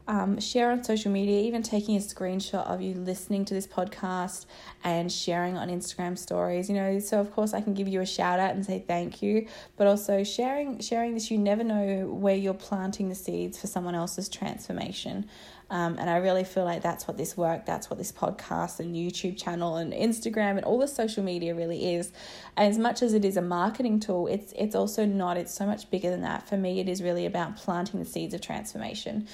um, 0.09 0.41
share 0.41 0.71
on 0.71 0.83
social 0.83 1.11
media, 1.11 1.43
even 1.43 1.63
taking 1.63 1.97
a 1.97 2.01
screenshot 2.01 2.67
of 2.67 2.81
you 2.81 2.95
listening 2.95 3.45
to 3.47 3.55
this 3.55 3.67
podcast 3.67 4.47
and 4.83 5.11
sharing 5.11 5.57
on 5.57 5.69
Instagram 5.69 6.19
stories. 6.19 6.69
You 6.69 6.75
know, 6.75 6.99
so 6.99 7.21
of 7.21 7.31
course 7.33 7.55
I 7.55 7.61
can 7.61 7.75
give 7.75 7.89
you 7.89 8.01
a 8.01 8.07
shout 8.07 8.41
out 8.41 8.55
and 8.55 8.65
say 8.65 8.85
thank 8.87 9.23
you, 9.23 9.47
but 9.77 9.87
also 9.87 10.25
sharing 10.25 10.81
sharing 10.81 11.15
this. 11.15 11.31
You 11.31 11.39
never 11.39 11.65
know 11.65 12.07
where 12.07 12.37
you're 12.37 12.55
planting 12.55 13.09
the 13.09 13.15
seeds 13.15 13.59
for 13.59 13.67
someone 13.67 13.95
else's 13.95 14.29
transformation. 14.29 15.29
Um, 15.73 15.97
and 15.99 16.11
I 16.11 16.19
really 16.19 16.45
feel 16.45 16.65
like 16.65 16.83
that's 16.83 17.09
what 17.09 17.17
this 17.17 17.35
work, 17.35 17.65
that's 17.65 17.89
what 17.89 17.99
this 17.99 18.13
podcast 18.13 18.79
and 18.79 18.95
YouTube 18.95 19.43
channel 19.43 19.77
and 19.77 19.95
Instagram 19.95 20.57
and 20.59 20.65
all 20.67 20.79
the 20.79 20.87
social 20.87 21.25
media 21.25 21.55
really 21.55 21.95
is. 21.95 22.13
And 22.59 22.69
as 22.69 22.77
much 22.77 23.01
as 23.01 23.15
it 23.15 23.25
is 23.25 23.39
a 23.39 23.43
marketing 23.43 23.99
tool, 23.99 24.27
it's 24.27 24.53
it's 24.53 24.75
also 24.75 25.07
not. 25.07 25.39
It's 25.39 25.55
so 25.55 25.65
much 25.65 25.91
bigger 25.91 26.11
than 26.11 26.21
that. 26.23 26.47
For 26.47 26.59
me, 26.59 26.81
it 26.81 26.91
is 26.91 27.03
really 27.03 27.25
about 27.25 27.57
planting 27.57 28.01
the 28.01 28.07
seeds 28.07 28.35
of 28.35 28.43
transformation. 28.43 29.27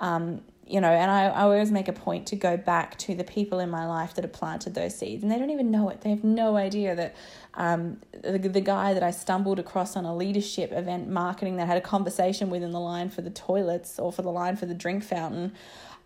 Um, 0.00 0.42
you 0.68 0.80
know, 0.80 0.90
and 0.90 1.08
I, 1.08 1.26
I 1.26 1.42
always 1.42 1.70
make 1.70 1.86
a 1.86 1.92
point 1.92 2.26
to 2.28 2.36
go 2.36 2.56
back 2.56 2.98
to 2.98 3.14
the 3.14 3.22
people 3.22 3.60
in 3.60 3.70
my 3.70 3.86
life 3.86 4.14
that 4.14 4.24
have 4.24 4.32
planted 4.32 4.74
those 4.74 4.98
seeds, 4.98 5.22
and 5.22 5.30
they 5.30 5.38
don't 5.38 5.50
even 5.50 5.70
know 5.70 5.88
it. 5.90 6.00
They 6.00 6.10
have 6.10 6.24
no 6.24 6.56
idea 6.56 6.96
that 6.96 7.14
um, 7.54 7.98
the, 8.10 8.38
the 8.38 8.60
guy 8.60 8.92
that 8.92 9.02
I 9.02 9.12
stumbled 9.12 9.60
across 9.60 9.94
on 9.94 10.04
a 10.04 10.14
leadership 10.14 10.72
event 10.72 11.08
marketing 11.08 11.56
that 11.56 11.68
had 11.68 11.78
a 11.78 11.82
conversation 11.82 12.50
with 12.50 12.64
in 12.64 12.72
the 12.72 12.80
line 12.80 13.10
for 13.10 13.22
the 13.22 13.30
toilets 13.30 14.00
or 14.00 14.12
for 14.12 14.22
the 14.22 14.32
line 14.32 14.56
for 14.56 14.66
the 14.66 14.74
drink 14.74 15.04
fountain 15.04 15.52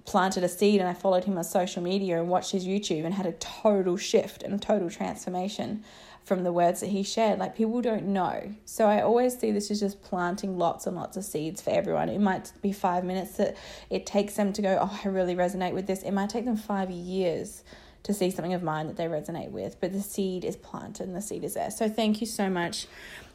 planted 0.04 0.42
a 0.42 0.48
seed 0.48 0.80
and 0.80 0.88
I 0.88 0.94
followed 0.94 1.24
him 1.24 1.36
on 1.36 1.44
social 1.44 1.82
media 1.82 2.18
and 2.18 2.28
watched 2.28 2.52
his 2.52 2.66
YouTube 2.66 3.04
and 3.04 3.14
had 3.14 3.26
a 3.26 3.32
total 3.32 3.96
shift 3.96 4.42
and 4.42 4.54
a 4.54 4.58
total 4.58 4.90
transformation 4.90 5.84
from 6.30 6.44
the 6.44 6.52
words 6.52 6.78
that 6.78 6.86
he 6.86 7.02
shared. 7.02 7.40
Like 7.40 7.56
people 7.56 7.82
don't 7.82 8.06
know. 8.06 8.54
So 8.64 8.86
I 8.86 9.02
always 9.02 9.36
see 9.36 9.50
this 9.50 9.68
as 9.68 9.80
just 9.80 10.00
planting 10.00 10.56
lots 10.56 10.86
and 10.86 10.94
lots 10.94 11.16
of 11.16 11.24
seeds 11.24 11.60
for 11.60 11.70
everyone. 11.70 12.08
It 12.08 12.20
might 12.20 12.52
be 12.62 12.72
five 12.72 13.02
minutes 13.02 13.32
that 13.38 13.56
it 13.90 14.06
takes 14.06 14.34
them 14.36 14.52
to 14.52 14.62
go, 14.62 14.78
oh, 14.80 15.00
I 15.04 15.08
really 15.08 15.34
resonate 15.34 15.72
with 15.72 15.88
this. 15.88 16.04
It 16.04 16.12
might 16.12 16.30
take 16.30 16.44
them 16.44 16.56
five 16.56 16.88
years 16.88 17.64
to 18.04 18.14
see 18.14 18.30
something 18.30 18.54
of 18.54 18.62
mine 18.62 18.86
that 18.86 18.96
they 18.96 19.06
resonate 19.06 19.50
with. 19.50 19.80
But 19.80 19.92
the 19.92 20.00
seed 20.00 20.44
is 20.44 20.54
planted 20.54 21.08
and 21.08 21.16
the 21.16 21.20
seed 21.20 21.42
is 21.42 21.54
there. 21.54 21.72
So 21.72 21.88
thank 21.88 22.20
you 22.20 22.28
so 22.28 22.48
much 22.48 22.86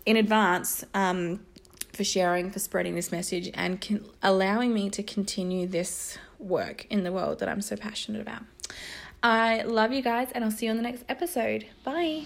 in 0.06 0.16
advance. 0.16 0.86
Um, 0.94 1.42
for 1.92 2.06
sharing, 2.06 2.52
for 2.52 2.60
spreading 2.60 2.96
this 2.96 3.10
message, 3.10 3.50
and 3.54 3.80
can, 3.80 4.06
allowing 4.22 4.74
me 4.74 4.90
to 4.90 5.02
continue 5.02 5.66
this 5.66 6.18
work 6.40 6.86
in 6.90 7.04
the 7.06 7.12
world 7.12 7.40
that 7.40 7.48
I'm 7.48 7.62
so 7.62 7.78
passionate 7.78 8.22
about. 8.22 8.44
I 9.24 9.64
love 9.64 9.94
you 9.94 10.02
guys, 10.02 10.28
and 10.34 10.44
I'll 10.44 10.52
see 10.52 10.66
you 10.66 10.72
on 10.72 10.78
the 10.78 10.84
next 10.84 11.06
episode. 11.08 11.66
Bye. 11.86 12.26